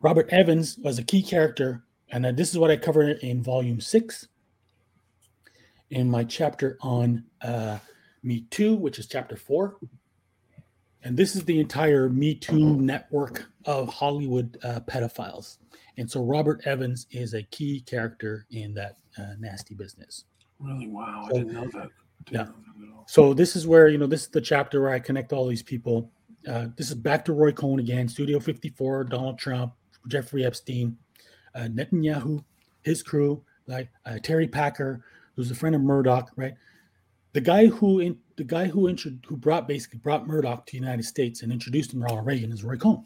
[0.00, 3.80] Robert Evans was a key character, and uh, this is what I covered in volume
[3.80, 4.28] six
[5.90, 7.78] in my chapter on uh,
[8.22, 9.76] Me Too, which is chapter four.
[11.04, 15.58] And this is the entire Me Too network of Hollywood uh, pedophiles.
[15.96, 20.24] And so Robert Evans is a key character in that uh, nasty business.
[20.58, 20.88] Really?
[20.88, 21.28] Wow.
[21.28, 21.88] So, I didn't know that.
[22.30, 22.46] Yeah.
[23.06, 25.62] So this is where you know this is the chapter where I connect all these
[25.62, 26.10] people.
[26.46, 29.72] Uh, this is back to Roy Cohn again, Studio 54, Donald Trump,
[30.06, 30.96] Jeffrey Epstein,
[31.54, 32.44] uh, Netanyahu,
[32.82, 36.54] his crew, like uh, Kerry Packer, who's a friend of Murdoch, right?
[37.32, 40.78] The guy who in, the guy who intro, who brought basically brought Murdoch to the
[40.78, 43.04] United States and introduced him to Ronald Reagan is Roy Cohn.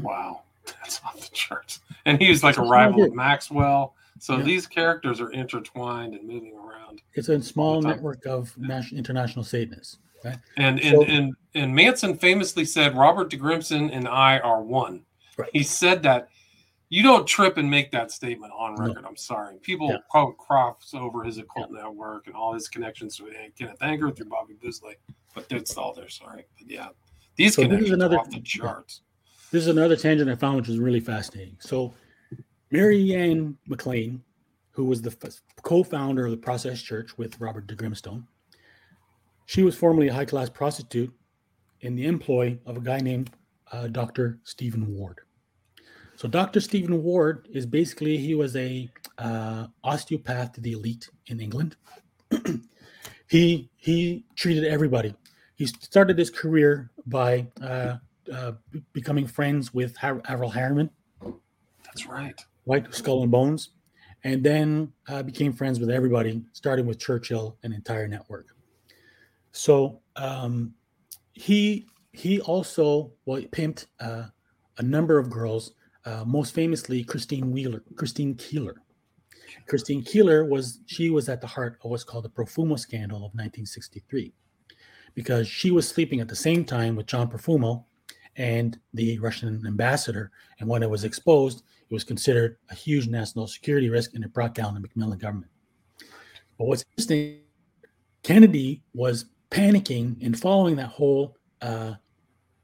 [0.00, 1.80] Wow, that's off the charts.
[2.06, 3.94] And he was like a rival of Maxwell.
[4.20, 4.44] So yeah.
[4.44, 7.02] these characters are intertwined and moving around.
[7.14, 9.98] It's a small network of national, international Satanists.
[10.24, 10.38] Right?
[10.56, 15.02] And and, so, and and Manson famously said, "Robert de Grimston and I are one."
[15.36, 15.50] Right.
[15.52, 16.28] He said that.
[16.90, 19.02] You don't trip and make that statement on record.
[19.02, 19.08] No.
[19.08, 19.58] I'm sorry.
[19.62, 19.98] People yeah.
[20.12, 21.82] Crofts over his occult yeah.
[21.82, 24.96] network and all his connections to Kenneth Anger through Bobby Beausoleil,
[25.32, 26.08] but that's all there.
[26.08, 26.88] Sorry, but yeah,
[27.36, 29.02] these so connections another, are off the charts.
[29.52, 31.56] This is another tangent I found, which was really fascinating.
[31.60, 31.94] So
[32.72, 34.22] Mary Ann McLean,
[34.72, 35.14] who was the
[35.62, 38.24] co-founder of the Process Church with Robert de Grimston,
[39.46, 41.12] she was formerly a high-class prostitute
[41.82, 43.30] in the employ of a guy named
[43.72, 44.40] uh, Dr.
[44.42, 45.20] Stephen Ward.
[46.20, 46.60] So Dr.
[46.60, 51.76] Stephen Ward is basically he was a uh, osteopath to the elite in England.
[53.26, 55.14] he he treated everybody.
[55.54, 57.96] He started his career by uh,
[58.30, 58.52] uh,
[58.92, 60.90] becoming friends with Har- Averell Harriman.
[61.84, 62.38] That's right.
[62.64, 63.70] White Skull and Bones,
[64.22, 68.48] and then uh, became friends with everybody, starting with Churchill and entire network.
[69.52, 70.74] So um,
[71.32, 74.24] he he also well, pimped uh,
[74.76, 75.72] a number of girls,
[76.04, 78.76] uh, most famously Christine Wheeler, Christine Keeler.
[79.66, 83.32] Christine Keeler was she was at the heart of what's called the Profumo scandal of
[83.34, 84.32] 1963,
[85.14, 87.84] because she was sleeping at the same time with John Profumo
[88.36, 90.30] and the Russian ambassador.
[90.60, 94.32] And when it was exposed, it was considered a huge national security risk, and it
[94.32, 95.50] brought down the Macmillan government.
[96.58, 97.40] But what's interesting,
[98.22, 101.94] Kennedy was panicking and following that whole uh,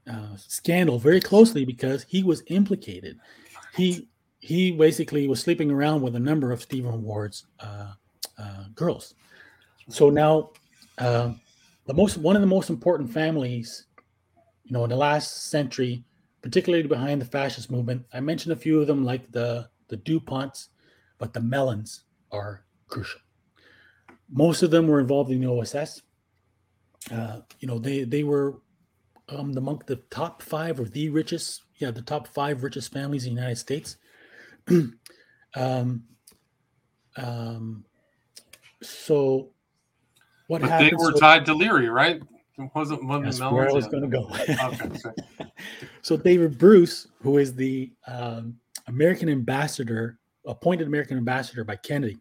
[0.09, 3.19] uh, scandal very closely because he was implicated.
[3.75, 4.07] He
[4.39, 7.93] he basically was sleeping around with a number of Stephen Ward's uh,
[8.37, 9.15] uh girls.
[9.89, 10.51] So now,
[10.97, 11.33] uh,
[11.85, 13.85] the most one of the most important families,
[14.63, 16.03] you know, in the last century,
[16.41, 18.05] particularly behind the fascist movement.
[18.13, 20.67] I mentioned a few of them, like the the Duponts,
[21.17, 23.21] but the Mellons are crucial.
[24.29, 26.01] Most of them were involved in the OSS.
[27.11, 28.59] Uh, you know, they they were
[29.29, 33.35] um, among the top five or the richest, yeah, the top five richest families in
[33.35, 33.97] the United States.
[35.55, 36.03] um,
[37.15, 37.85] um,
[38.81, 39.49] so
[40.47, 40.91] what but happened?
[40.91, 42.21] They were tied to Leary, right?
[42.57, 44.29] It wasn't one That's where I was going to go.
[44.31, 45.47] okay,
[46.01, 48.57] so David Bruce, who is the um,
[48.87, 52.17] American ambassador, appointed American ambassador by Kennedy,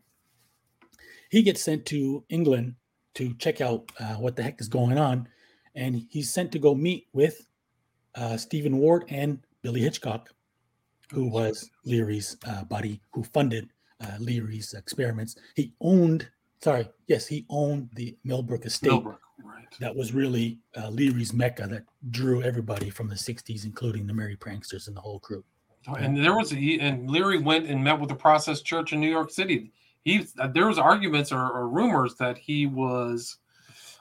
[1.30, 2.74] he gets sent to England
[3.14, 5.26] to check out uh, what the heck is going on,
[5.76, 7.46] and he's sent to go meet with
[8.16, 10.30] uh, Stephen Ward and Billy Hitchcock,
[11.12, 13.68] who was Leary's uh, buddy, who funded
[14.00, 15.36] uh, Leary's experiments.
[15.54, 16.28] He owned,
[16.62, 18.88] sorry, yes, he owned the Millbrook estate.
[18.88, 19.66] Millbrook, right.
[19.78, 24.36] That was really uh, Leary's mecca that drew everybody from the 60s, including the Merry
[24.36, 25.44] Pranksters and the whole crew.
[25.98, 29.08] And there was, he, and Leary went and met with the Process Church in New
[29.08, 29.70] York City.
[30.02, 33.38] He, there was arguments or, or rumors that he was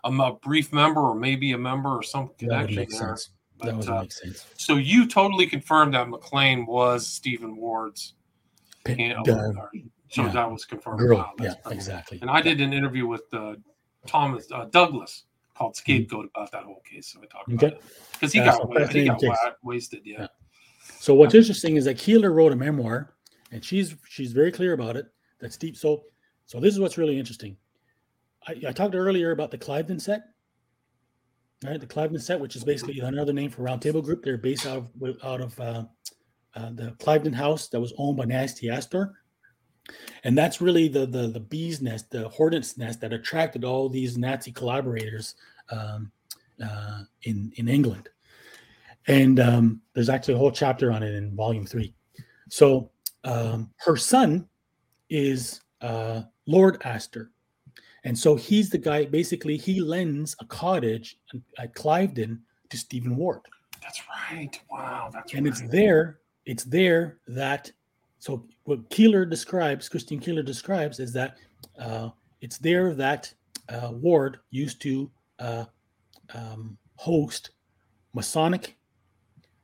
[0.06, 2.90] a, a, brief member or maybe a member or some connection there.
[2.90, 3.30] Sense.
[3.58, 4.46] But, that would uh, make sense.
[4.58, 8.14] So you totally confirmed that McLean was Stephen Ward's.
[8.88, 9.24] You know,
[10.10, 10.32] so yeah.
[10.32, 11.10] that was confirmed.
[11.12, 12.20] Wow, yeah, exactly.
[12.22, 13.56] And I did an interview with uh,
[14.06, 15.24] Thomas uh, Douglas
[15.58, 15.80] called mm-hmm.
[15.80, 17.12] Scapegoat about that whole case.
[17.12, 17.68] So I talked okay.
[17.68, 17.84] about it
[18.14, 20.02] because he, got, he got wasted.
[20.06, 20.22] Yeah.
[20.22, 20.28] yeah.
[21.00, 23.16] So what's interesting is that Keeler wrote a memoir,
[23.52, 25.08] and she's she's very clear about it.
[25.40, 25.76] That's deep.
[25.76, 26.04] So
[26.46, 27.58] so this is what's really interesting.
[28.48, 30.24] I, I talked earlier about the Cliveden set.
[31.64, 34.24] Right, the Cliveden set, which is basically another name for Roundtable Group.
[34.24, 35.84] They're based out of out of uh,
[36.54, 39.14] uh, the Cliveden House that was owned by Nancy Astor,
[40.24, 44.18] and that's really the the the bee's nest, the hornet's nest that attracted all these
[44.18, 45.36] Nazi collaborators
[45.72, 46.12] um,
[46.64, 48.10] uh, in in England.
[49.08, 51.94] And um, there's actually a whole chapter on it in Volume Three.
[52.50, 52.92] So
[53.24, 54.48] um, her son
[55.10, 57.32] is uh, Lord Astor,
[58.06, 61.18] and so he's the guy, basically, he lends a cottage
[61.58, 62.40] at Cliveden
[62.70, 63.42] to Stephen Ward.
[63.82, 64.02] That's
[64.32, 64.62] right.
[64.72, 65.10] Wow.
[65.12, 65.52] That's and right.
[65.52, 67.72] it's there, it's there that
[68.20, 71.38] so what Keeler describes, Christine Keeler describes, is that
[71.78, 72.10] uh,
[72.42, 73.34] it's there that
[73.70, 75.66] uh, Ward used to uh,
[76.34, 77.52] um, host
[78.14, 78.78] Masonic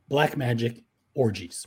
[0.10, 0.84] black magic
[1.14, 1.66] orgies.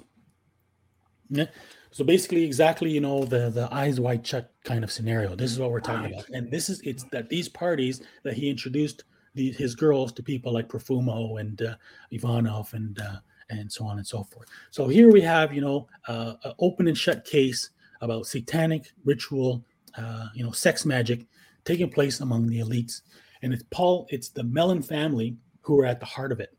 [1.94, 5.36] So basically, exactly, you know, the the eyes wide shut kind of scenario.
[5.36, 8.50] This is what we're talking about, and this is it's that these parties that he
[8.50, 11.76] introduced the, his girls to people like Profumo and uh,
[12.10, 13.18] Ivanov and uh,
[13.48, 14.48] and so on and so forth.
[14.72, 17.70] So here we have, you know, uh, an open and shut case
[18.00, 19.64] about satanic ritual,
[19.96, 21.24] uh, you know, sex magic
[21.64, 23.02] taking place among the elites,
[23.42, 26.58] and it's Paul, it's the Mellon family who are at the heart of it.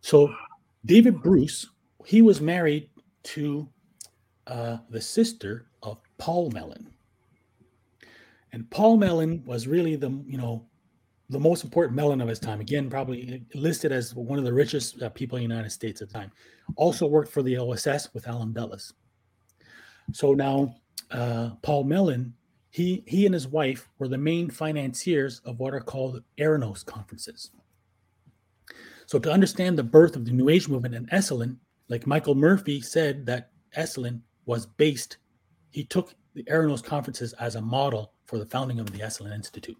[0.00, 0.32] So
[0.86, 1.66] David Bruce,
[2.04, 2.88] he was married
[3.24, 3.68] to
[4.46, 6.90] uh, the sister of Paul Mellon.
[8.52, 10.66] And Paul Mellon was really the, you know,
[11.30, 12.60] the most important Mellon of his time.
[12.60, 16.08] Again, probably listed as one of the richest uh, people in the United States at
[16.08, 16.30] the time.
[16.76, 18.92] Also worked for the OSS with Allen Dulles.
[20.12, 20.76] So now,
[21.10, 22.34] uh, Paul Mellon,
[22.70, 27.50] he he and his wife were the main financiers of what are called Eranos conferences.
[29.06, 31.56] So to understand the birth of the New Age movement in Esalen,
[31.88, 35.18] like Michael Murphy said that Esalen was based,
[35.70, 39.78] he took the Eranos conferences as a model for the founding of the Esalen Institute.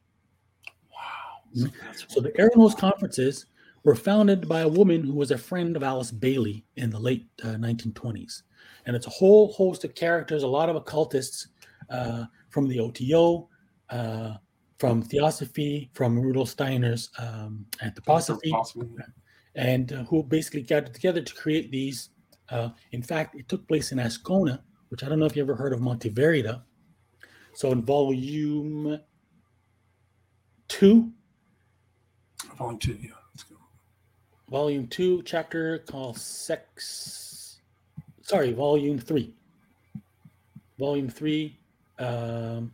[0.91, 1.69] Wow.
[2.09, 3.47] So the Eranos conferences
[3.85, 7.27] were founded by a woman who was a friend of Alice Bailey in the late
[7.43, 8.43] uh, 1920s.
[8.87, 11.49] And it's a whole host of characters, a lot of occultists
[11.91, 13.49] uh, from the OTO,
[13.91, 14.35] uh,
[14.79, 18.53] from Theosophy, from Rudolf Steiner's um, Anthroposophy,
[19.55, 22.11] and uh, who basically gathered together to create these
[22.51, 25.55] uh, in fact, it took place in Ascona, which I don't know if you ever
[25.55, 26.63] heard of Monte Verità.
[27.55, 29.01] So in volume
[30.69, 31.13] two,
[32.59, 33.11] Volume two, yeah.
[33.33, 33.57] Let's go.
[34.49, 37.59] Volume two, chapter called Sex.
[38.23, 39.35] Sorry, volume three.
[40.79, 41.59] Volume three.
[41.99, 42.73] Um,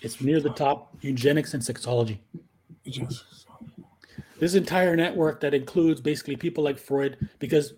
[0.00, 2.18] it's near the top eugenics and sexology.
[2.84, 3.46] Yes.
[4.38, 7.74] This entire network that includes basically people like Freud, because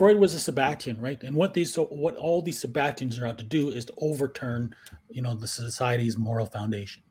[0.00, 1.22] Freud was a Sabbatian, right?
[1.24, 4.74] And what these so what all these Sabbatians are out to do is to overturn,
[5.10, 7.02] you know, the society's moral foundation.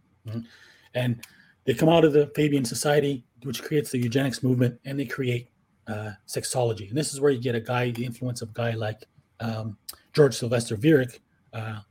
[0.95, 1.23] And
[1.65, 5.51] they come out of the Fabian Society, which creates the eugenics movement, and they create
[5.85, 6.89] uh, sexology.
[6.89, 9.05] And this is where you get a guy, the influence of a guy like
[9.39, 9.77] um,
[10.13, 11.19] George Sylvester Viereck,
[11.53, 11.81] uh,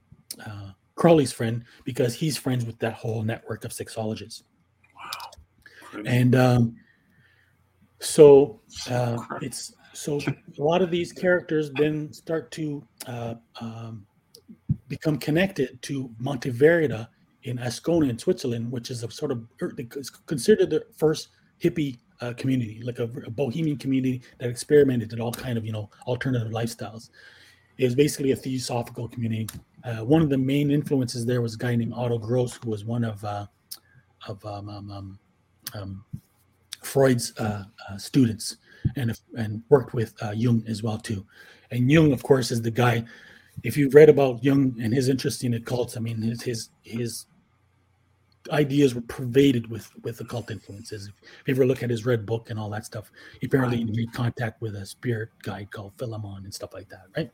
[0.44, 4.42] uh, Crowley's friend, because he's friends with that whole network of sexologists.
[4.96, 6.02] Wow.
[6.06, 6.76] And um,
[8.00, 10.20] so uh, it's so
[10.58, 14.06] a lot of these characters then start to uh, um,
[14.86, 17.08] become connected to Monte Verità
[17.42, 21.28] in Ascona in Switzerland, which is a sort of er, it's considered the first
[21.62, 25.72] hippie uh, community, like a, a bohemian community that experimented in all kind of you
[25.72, 27.10] know alternative lifestyles.
[27.76, 29.48] It was basically a theosophical community.
[29.84, 32.84] Uh, one of the main influences there was a guy named Otto Gross, who was
[32.84, 33.46] one of uh,
[34.28, 35.18] of um, um, um,
[35.74, 36.04] um,
[36.82, 38.56] Freud's uh, uh, students,
[38.96, 41.26] and and worked with uh, Jung as well too.
[41.70, 43.04] And Jung, of course, is the guy.
[43.64, 47.26] If you've read about Jung and his interest in occults, I mean, his his, his
[48.52, 51.08] ideas were pervaded with with occult influences.
[51.08, 53.10] If you ever look at his red book and all that stuff,
[53.40, 53.94] he apparently Right.
[53.94, 57.30] made contact with a spirit guide called Philemon and stuff like that, right?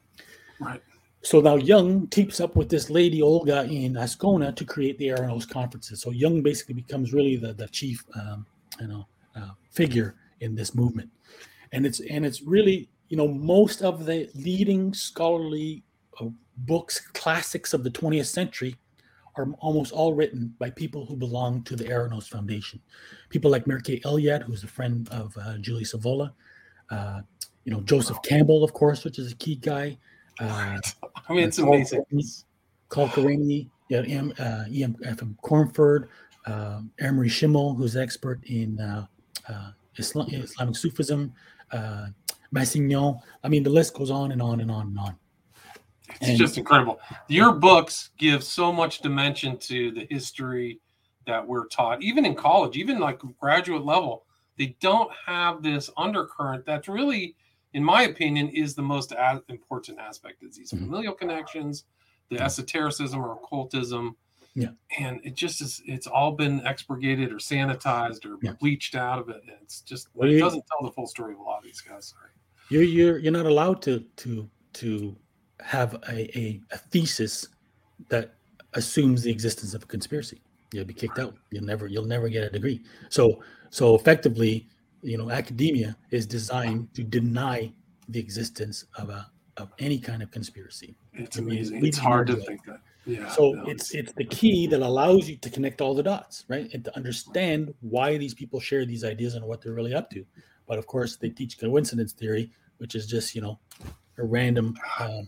[0.61, 0.82] Right.
[1.22, 5.48] So now Jung teams up with this lady Olga in Ascona to create the Eranos
[5.48, 6.00] conferences.
[6.00, 8.46] So Jung basically becomes really the the chief, um,
[8.80, 11.11] you know, uh, figure in this movement,
[11.72, 15.82] and it's and it's really you know most of the leading scholarly
[16.20, 16.26] uh,
[16.59, 18.76] books, classics of the 20th century,
[19.37, 22.80] are almost all written by people who belong to the Eranos Foundation.
[23.30, 26.32] People like Mircea Eliade, who's a friend of uh, Julius Evola,
[26.91, 27.20] uh,
[27.64, 29.99] you know Joseph Campbell, of course, which is a key guy.
[30.41, 30.78] Uh,
[31.28, 32.05] I mean, it's Paul amazing.
[32.89, 36.09] Karl Kerényi, yeah, M, uh, EM from Cornford,
[36.47, 39.07] uh, Emery Schimmel, who's an expert in uh,
[39.49, 41.32] uh, Islam, Islamic Sufism,
[41.72, 42.07] uh,
[42.55, 43.20] Massignon.
[43.42, 45.16] I mean, the list goes on and on and on and on.
[46.20, 47.01] It's And- just incredible.
[47.28, 50.80] Your books give so much dimension to the history
[51.26, 54.26] that we're taught, even in college, even like graduate level.
[54.57, 57.34] They don't have this undercurrent that's really,
[57.72, 59.12] in my opinion, is the most
[59.49, 60.42] important aspect.
[60.42, 60.80] Is these Mhm.
[60.80, 61.84] familial connections,
[62.28, 64.16] the esotericism or occultism.
[64.55, 64.68] Yeah.
[64.98, 68.52] And it just is, it's all been expurgated or sanitized or Yeah.
[68.52, 69.42] bleached out of it.
[69.42, 71.80] And it's just, Well, it doesn't tell the full story of a lot of these
[71.80, 72.07] guys.
[72.07, 72.30] Sorry.
[72.70, 75.16] You're you're you're not allowed to to to
[75.61, 77.46] have a, a, a thesis
[78.09, 78.34] that
[78.72, 80.40] assumes the existence of a conspiracy.
[80.72, 81.34] You'll be kicked out.
[81.50, 82.80] You'll never you'll never get a degree.
[83.11, 84.68] So so effectively,
[85.02, 87.72] you know, academia is designed to deny
[88.09, 90.96] the existence of a of any kind of conspiracy.
[91.12, 91.84] It's amazing.
[91.84, 92.80] It's hard to think that.
[93.07, 93.28] Yeah.
[93.28, 96.70] So it's it's the key that allows you to connect all the dots, right?
[96.72, 100.24] And to understand why these people share these ideas and what they're really up to.
[100.66, 103.59] But of course, they teach coincidence theory, which is just you know
[104.18, 105.22] a random uh,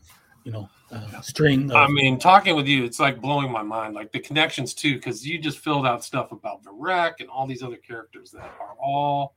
[0.44, 1.70] you know uh, string.
[1.70, 3.94] Of, I mean, talking with you, it's like blowing my mind.
[3.94, 7.62] Like the connections too, because you just filled out stuff about Viereck and all these
[7.62, 9.34] other characters that are all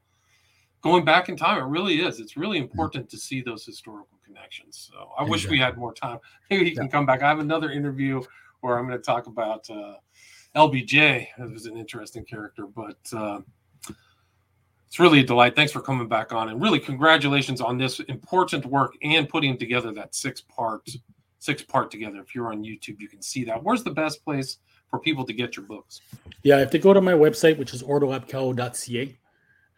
[0.81, 1.57] going back in time.
[1.57, 2.19] It really is.
[2.19, 4.89] It's really important to see those historical connections.
[4.91, 6.19] So I wish we had more time.
[6.49, 7.21] Maybe you can come back.
[7.21, 8.21] I have another interview
[8.61, 9.95] where I'm going to talk about uh,
[10.55, 11.27] LBJ.
[11.37, 12.97] It was an interesting character, but.
[13.15, 13.41] Uh,
[14.87, 15.55] it's really a delight.
[15.55, 19.91] Thanks for coming back on, and really congratulations on this important work and putting together
[19.91, 20.89] that six part
[21.37, 22.19] six part together.
[22.19, 23.63] If you're on YouTube, you can see that.
[23.63, 24.57] Where's the best place
[24.89, 26.01] for people to get your books?
[26.41, 29.15] yeah, if they go to my website, which is ordoabchao.ca,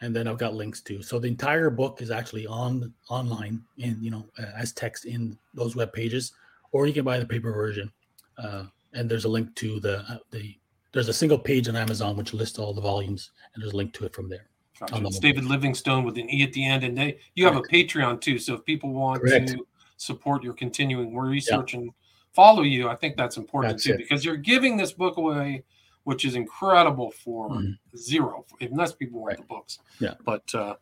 [0.01, 1.01] and then I've got links too.
[1.01, 5.37] So the entire book is actually on online and you know uh, as text in
[5.53, 6.33] those web pages,
[6.71, 7.91] or you can buy the paper version.
[8.37, 10.55] Uh, and there's a link to the uh, the
[10.91, 13.93] there's a single page on Amazon which lists all the volumes, and there's a link
[13.93, 14.47] to it from there.
[14.79, 14.99] Gotcha.
[14.99, 15.19] The It's.
[15.19, 18.39] David Livingstone with an E at the end, and they you have a Patreon too.
[18.39, 19.49] So if people want Correct.
[19.49, 19.65] to
[19.97, 21.91] support your continuing research and
[22.33, 23.97] follow you, I think that's important That's too it.
[23.99, 25.63] because you're giving this book away,
[26.03, 27.77] which is incredible for Mhm.
[27.95, 29.37] zero, unless people want Right.
[29.37, 29.79] the books.
[29.99, 30.15] Yeah.
[30.25, 30.75] But uh,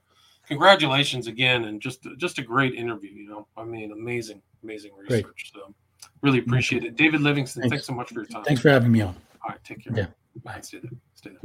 [0.47, 3.11] congratulations again, and just just a great interview.
[3.11, 5.26] You know, I mean, amazing, amazing Great.
[5.26, 5.51] research.
[5.53, 5.74] So
[6.22, 7.63] really appreciate it, David Livingstone.
[7.63, 7.72] Thanks.
[7.74, 8.43] Thanks so much for your time.
[8.43, 9.15] Thanks for having me on.
[9.43, 9.93] All right, take care.
[9.95, 10.07] Yeah.
[10.43, 10.61] Bye.
[10.61, 10.91] Stay there.
[11.15, 11.39] Stay there.